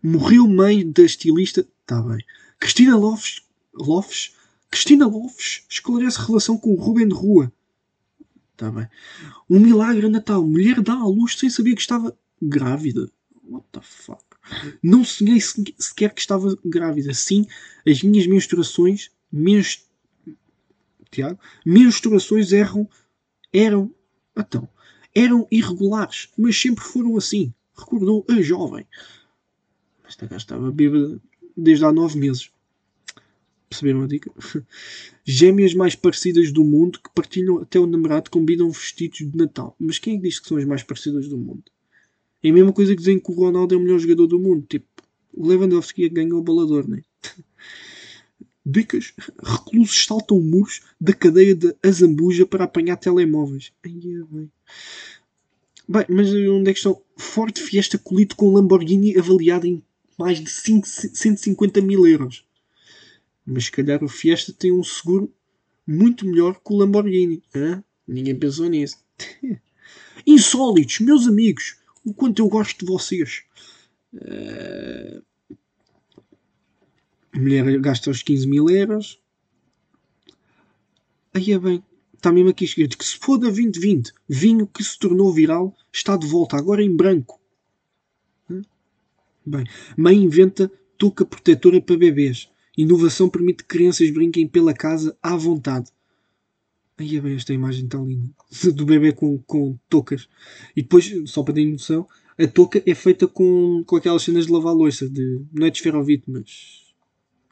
Morreu 0.03 0.45
mãe 0.45 0.89
da 0.89 1.03
estilista. 1.03 1.65
Está 1.81 2.01
bem. 2.01 2.19
Cristina 2.59 2.97
Lofes. 2.97 3.41
Lofes. 3.73 4.35
Cristina 4.69 5.07
Lofes 5.07 5.65
esclarece 5.69 6.19
relação 6.19 6.57
com 6.57 6.75
Ruben 6.75 7.07
de 7.07 7.13
Rua. 7.13 7.51
Está 8.55 8.71
bem. 8.71 8.87
Um 9.49 9.59
milagre 9.59 10.07
Natal. 10.07 10.41
Mulher 10.47 10.81
dá 10.81 10.93
à 10.93 11.05
luz 11.05 11.37
sem 11.37 11.49
saber 11.49 11.75
que 11.75 11.81
estava 11.81 12.17
grávida. 12.41 13.11
What 13.43 13.65
the 13.73 13.81
fuck? 13.81 14.23
Não 14.81 15.03
sonhei 15.03 15.41
sequer 15.41 16.13
que 16.13 16.21
estava 16.21 16.57
grávida. 16.63 17.13
Sim, 17.13 17.45
as 17.85 18.01
minhas 18.01 18.25
menstruações, 18.25 19.11
menst... 19.31 19.83
Tiago, 21.11 21.39
menstruações 21.65 22.51
eram, 22.51 22.89
eram, 23.53 23.93
então, 24.35 24.67
eram 25.13 25.47
irregulares, 25.51 26.29
mas 26.37 26.59
sempre 26.59 26.83
foram 26.83 27.15
assim. 27.17 27.53
Recordou 27.77 28.25
a 28.29 28.41
jovem. 28.41 28.87
Esta 30.07 30.25
gaja 30.25 30.43
estava 30.43 30.71
bêbada 30.71 31.21
desde 31.55 31.85
há 31.85 31.91
nove 31.91 32.17
meses. 32.17 32.51
Perceberam 33.75 34.03
a 34.03 34.07
dica? 34.07 34.31
Gêmeas 35.25 35.73
mais 35.73 35.95
parecidas 35.95 36.51
do 36.51 36.63
mundo 36.63 36.99
que 36.99 37.09
partilham 37.13 37.59
até 37.59 37.77
o 37.77 37.85
namorado 37.85 38.29
combinam 38.29 38.69
vestidos 38.69 39.17
de 39.17 39.35
Natal. 39.35 39.75
Mas 39.77 39.99
quem 39.99 40.13
é 40.13 40.17
que 40.17 40.23
diz 40.23 40.39
que 40.39 40.47
são 40.47 40.57
as 40.57 40.63
mais 40.63 40.81
parecidas 40.81 41.27
do 41.27 41.37
mundo? 41.37 41.63
É 42.41 42.49
a 42.49 42.53
mesma 42.53 42.71
coisa 42.71 42.93
que 42.93 42.99
dizem 42.99 43.19
que 43.19 43.31
o 43.31 43.33
Ronaldo 43.33 43.75
é 43.75 43.77
o 43.77 43.81
melhor 43.81 43.99
jogador 43.99 44.27
do 44.27 44.39
mundo. 44.39 44.65
Tipo, 44.69 44.85
o 45.33 45.45
Lewandowski 45.45 46.07
ganhou 46.07 46.39
o 46.39 46.43
balador, 46.43 46.87
né? 46.87 47.01
Dicas. 48.65 49.13
Reclusos 49.43 50.05
saltam 50.05 50.39
muros 50.39 50.81
da 50.99 51.13
cadeia 51.13 51.53
de 51.53 51.75
Azambuja 51.83 52.45
para 52.45 52.63
apanhar 52.63 52.95
telemóveis. 52.95 53.73
Ai, 53.83 53.91
é 53.91 54.23
bem. 54.33 54.51
Bem, 55.87 56.05
mas 56.09 56.33
onde 56.33 56.69
é 56.69 56.73
que 56.73 56.79
estão? 56.79 56.99
Forte 57.17 57.61
Fiesta 57.61 57.97
colito 57.97 58.35
com 58.35 58.53
Lamborghini 58.53 59.17
avaliado 59.17 59.67
em 59.67 59.83
mais 60.17 60.39
de 60.39 60.49
5, 60.49 60.87
150 60.87 61.81
mil 61.81 62.07
euros. 62.07 62.45
Mas 63.45 63.65
se 63.65 63.71
calhar 63.71 64.03
o 64.03 64.07
Fiesta 64.07 64.51
tem 64.53 64.71
um 64.71 64.83
seguro 64.83 65.31
muito 65.85 66.25
melhor 66.25 66.55
que 66.55 66.73
o 66.73 66.77
Lamborghini. 66.77 67.43
Hã? 67.53 67.83
Ninguém 68.07 68.35
pensou 68.37 68.67
nisso. 68.67 68.97
Insólitos, 70.25 70.99
meus 70.99 71.27
amigos 71.27 71.77
o 72.05 72.13
quanto 72.13 72.41
eu 72.41 72.47
gosto 72.47 72.79
de 72.79 72.85
vocês. 72.85 73.43
Uh, 74.13 75.21
a 77.33 77.39
mulher 77.39 77.79
gasta 77.79 78.11
os 78.11 78.21
15 78.21 78.47
mil 78.47 78.69
euros. 78.69 79.19
Aí 81.33 81.51
é 81.51 81.59
bem. 81.59 81.83
Está 82.13 82.31
mesmo 82.31 82.49
aqui 82.49 82.63
escrito 82.63 82.97
que 82.97 83.05
se 83.05 83.17
for 83.17 83.37
da 83.37 83.47
2020, 83.47 84.13
vinho 84.27 84.65
que 84.65 84.83
se 84.83 84.97
tornou 84.97 85.33
viral 85.33 85.75
está 85.91 86.15
de 86.15 86.25
volta, 86.25 86.55
agora 86.55 86.81
em 86.81 86.95
branco. 86.95 87.39
Bem, 89.45 89.63
mãe 89.95 90.15
inventa 90.15 90.71
touca 90.97 91.23
protetora 91.23 91.79
para 91.79 91.97
bebês. 91.97 92.49
Inovação 92.77 93.29
permite 93.29 93.63
que 93.63 93.69
crianças 93.69 94.09
brinquem 94.09 94.47
pela 94.47 94.73
casa 94.73 95.17
à 95.21 95.35
vontade. 95.35 95.89
Aí 96.97 97.17
é 97.17 97.21
bem 97.21 97.35
esta 97.35 97.53
imagem 97.53 97.87
tão 97.87 98.07
linda. 98.07 98.29
Do 98.73 98.85
bebê 98.85 99.11
com, 99.11 99.37
com 99.39 99.77
toucas. 99.89 100.27
E 100.75 100.81
depois, 100.81 101.11
só 101.25 101.43
para 101.43 101.53
ter 101.53 101.65
noção, 101.65 102.07
a 102.37 102.47
touca 102.47 102.81
é 102.85 102.95
feita 102.95 103.27
com, 103.27 103.83
com 103.85 103.95
aquelas 103.95 104.23
cenas 104.23 104.45
de 104.45 104.51
lavar 104.51 104.73
louça. 104.73 105.07
De, 105.09 105.41
não 105.53 105.67
é 105.67 105.69
de 105.69 105.77
esferovite, 105.77 106.23
mas. 106.27 106.83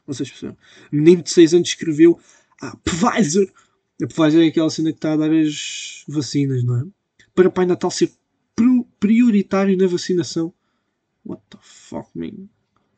Vocês 0.06 0.28
perceberam. 0.28 0.58
O 0.92 0.96
menino 0.96 1.22
de 1.22 1.30
6 1.30 1.54
anos 1.54 1.68
escreveu 1.68 2.18
Ah, 2.60 2.76
Pfizer! 2.84 3.50
A 4.02 4.06
Pfizer 4.06 4.44
é 4.44 4.48
aquela 4.48 4.70
cena 4.70 4.90
que 4.90 4.98
está 4.98 5.12
a 5.12 5.16
dar 5.16 5.32
as 5.32 6.04
vacinas, 6.08 6.64
não 6.64 6.80
é? 6.80 6.84
Para 7.34 7.50
Pai 7.50 7.64
Natal 7.64 7.90
ser 7.90 8.10
prioritário 8.98 9.76
na 9.76 9.86
vacinação. 9.86 10.52
What 11.24 11.42
the 11.50 11.58
fuck, 11.60 12.08
man? 12.14 12.48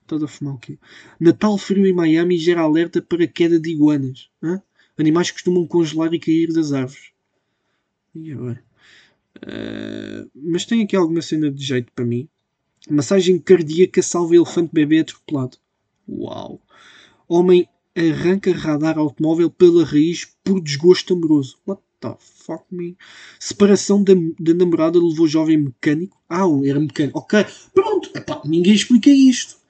Estás 0.06 0.22
a 0.22 0.28
fumar 0.28 0.54
o 0.54 0.58
quê? 0.58 0.78
Natal 1.18 1.58
frio 1.58 1.84
em 1.84 1.92
Miami 1.92 2.38
gera 2.38 2.60
alerta 2.60 3.02
para 3.02 3.26
queda 3.26 3.58
de 3.58 3.70
iguanas. 3.70 4.30
Hã? 4.40 4.62
Animais 4.96 5.32
costumam 5.32 5.66
congelar 5.66 6.14
e 6.14 6.20
cair 6.20 6.52
das 6.52 6.72
árvores. 6.72 7.10
E 8.14 8.30
agora? 8.30 8.62
Uh, 9.38 10.30
mas 10.32 10.64
tem 10.64 10.84
aqui 10.84 10.94
alguma 10.94 11.20
cena 11.20 11.50
de 11.50 11.62
jeito 11.62 11.92
para 11.92 12.04
mim. 12.04 12.28
Massagem 12.88 13.36
cardíaca 13.40 14.00
salva 14.00 14.36
elefante 14.36 14.70
bebê 14.72 15.00
atropelado. 15.00 15.58
Uau! 16.08 16.62
Homem 17.28 17.68
arranca 17.96 18.52
radar 18.52 18.96
automóvel 18.98 19.50
pela 19.50 19.84
raiz 19.84 20.24
por 20.44 20.60
desgosto 20.60 21.14
amoroso. 21.14 21.58
What 21.66 21.82
the 22.00 22.14
fuck, 22.20 22.64
me? 22.70 22.96
Separação 23.40 24.04
da, 24.04 24.14
da 24.38 24.54
namorada 24.54 25.00
levou 25.00 25.26
jovem 25.26 25.58
mecânico. 25.58 26.16
Ah, 26.28 26.44
era 26.64 26.78
mecânico. 26.78 27.18
Ok, 27.18 27.44
pronto. 27.74 28.08
Epá, 28.14 28.40
ninguém 28.44 28.72
explica 28.72 29.10
isto. 29.10 29.65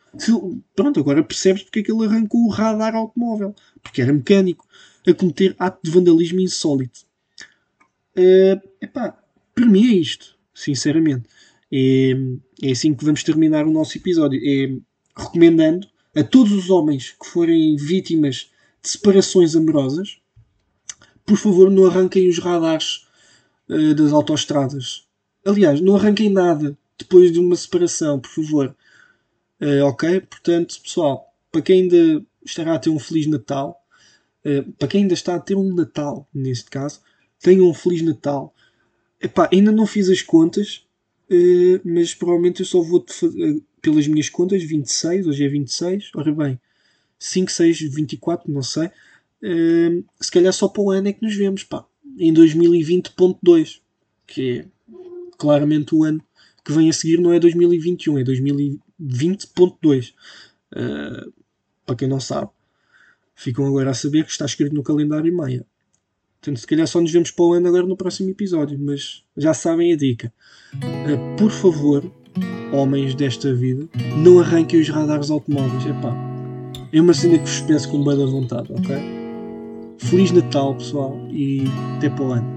Pronto, 0.75 1.01
agora 1.01 1.23
percebes 1.23 1.63
porque 1.63 1.81
é 1.81 1.83
que 1.83 1.93
ele 1.93 2.07
arrancou 2.07 2.45
o 2.45 2.51
radar 2.51 2.95
automóvel. 2.95 3.55
Porque 3.83 4.03
era 4.03 4.13
mecânico. 4.13 4.67
A 5.07 5.15
cometer 5.15 5.55
ato 5.59 5.81
de 5.85 5.91
vandalismo 5.91 6.41
insólito. 6.41 7.01
Uh, 8.17 8.61
epá, 8.81 9.17
para 9.55 9.67
mim 9.67 9.89
é 9.89 9.95
isto, 9.95 10.37
sinceramente. 10.55 11.29
É, 11.73 12.13
é 12.63 12.71
assim 12.73 12.95
que 12.95 13.05
vamos 13.05 13.23
terminar 13.23 13.67
o 13.67 13.71
nosso 13.71 13.97
episódio. 13.97 14.41
É 14.43 14.77
recomendando 15.17 15.89
a 16.15 16.23
todos 16.23 16.53
os 16.53 16.71
homens 16.71 17.15
que 17.21 17.27
forem 17.27 17.77
vítimas 17.77 18.51
de 18.83 18.91
separações 18.91 19.57
amorosas, 19.57 20.19
por 21.25 21.37
favor, 21.37 21.71
não 21.71 21.87
arranquem 21.87 22.29
os 22.29 22.39
radares 22.39 23.07
uh, 23.69 23.95
das 23.95 24.13
autoestradas. 24.13 25.05
Aliás, 25.45 25.81
não 25.81 25.97
arranquem 25.97 26.31
nada 26.31 26.77
depois 26.99 27.33
de 27.33 27.39
uma 27.39 27.57
separação, 27.57 28.21
por 28.21 28.31
favor. 28.31 28.77
Uh, 29.61 29.85
ok? 29.85 30.21
Portanto, 30.21 30.81
pessoal, 30.83 31.33
para 31.51 31.63
quem 31.63 31.83
ainda 31.83 32.25
estará 32.45 32.75
a 32.75 32.79
ter 32.79 32.91
um 32.91 32.99
Feliz 32.99 33.27
Natal, 33.27 33.83
uh, 34.45 34.73
para 34.73 34.89
quem 34.89 35.03
ainda 35.03 35.15
está 35.15 35.35
a 35.35 35.41
ter 35.41 35.57
um 35.57 35.75
Natal, 35.75 36.29
neste 36.33 36.71
caso, 36.71 37.01
tenham 37.41 37.69
um 37.69 37.75
Feliz 37.75 38.03
Natal. 38.03 38.55
Epá, 39.21 39.49
ainda 39.53 39.73
não 39.73 39.87
fiz 39.87 40.11
as 40.11 40.21
contas, 40.23 40.87
uh, 41.31 41.81
mas 41.85 42.15
provavelmente 42.15 42.61
eu 42.61 42.67
só 42.67 42.83
vou 42.83 43.05
pelas 43.81 44.07
minhas 44.07 44.29
contas 44.29 44.63
26, 44.63 45.27
hoje 45.27 45.45
é 45.45 45.49
26, 45.49 46.11
ora 46.15 46.33
bem, 46.33 46.61
5, 47.19 47.51
6, 47.51 47.81
24, 47.95 48.53
não 48.53 48.63
sei. 48.63 48.91
se 50.21 50.31
calhar 50.31 50.53
só 50.53 50.69
para 50.69 50.83
o 50.83 50.91
ano 50.91 51.09
é 51.09 51.13
que 51.13 51.25
nos 51.25 51.35
vemos, 51.35 51.63
pá, 51.65 51.87
em 52.19 52.35
2020.2, 52.35 53.81
que 54.27 54.59
é 54.59 54.67
claramente 55.39 55.95
o 55.95 56.03
ano 56.03 56.23
que 56.65 56.73
vem 56.73 56.91
a 56.91 56.93
seguir, 56.93 57.21
não 57.21 57.33
é 57.33 57.39
2021, 57.39 58.19
é 58.19 58.25
2020 58.25 58.86
20.2. 59.01 60.13
Uh, 60.73 61.33
para 61.85 61.97
quem 61.97 62.09
não 62.09 62.19
sabe, 62.19 62.51
ficam 63.35 63.67
agora 63.67 63.91
a 63.91 63.95
saber 63.95 64.25
que 64.25 64.31
está 64.31 64.45
escrito 64.45 64.75
no 64.75 64.83
calendário 64.83 65.35
Maia. 65.35 65.65
Portanto, 66.41 66.61
se 66.61 66.67
calhar 66.67 66.87
só 66.87 67.01
nos 67.01 67.11
vemos 67.11 67.31
para 67.31 67.45
o 67.45 67.53
ano 67.55 67.69
agora 67.69 67.87
no 67.87 67.97
próximo 67.97 68.31
episódio, 68.31 68.79
mas 68.79 69.25
já 69.37 69.55
sabem 69.55 69.93
a 69.93 69.97
dica. 69.97 70.33
Uh, 70.75 71.37
por 71.37 71.51
favor, 71.51 72.11
homens 72.73 73.15
desta 73.15 73.55
vida, 73.55 73.89
não 74.17 74.41
arranquem 74.41 74.81
os 74.81 74.89
radares 74.89 75.31
automóveis. 75.31 75.87
Epá, 75.87 76.15
é 76.93 77.01
uma 77.01 77.15
cena 77.15 77.39
que 77.39 77.45
vos 77.45 77.61
peço 77.61 77.91
com 77.91 78.03
boa 78.03 78.27
vontade, 78.27 78.73
ok? 78.73 78.97
Feliz 79.99 80.31
Natal, 80.31 80.75
pessoal, 80.75 81.17
e 81.31 81.65
até 81.97 82.11
para 82.11 82.25
o 82.25 82.33
ano. 82.33 82.57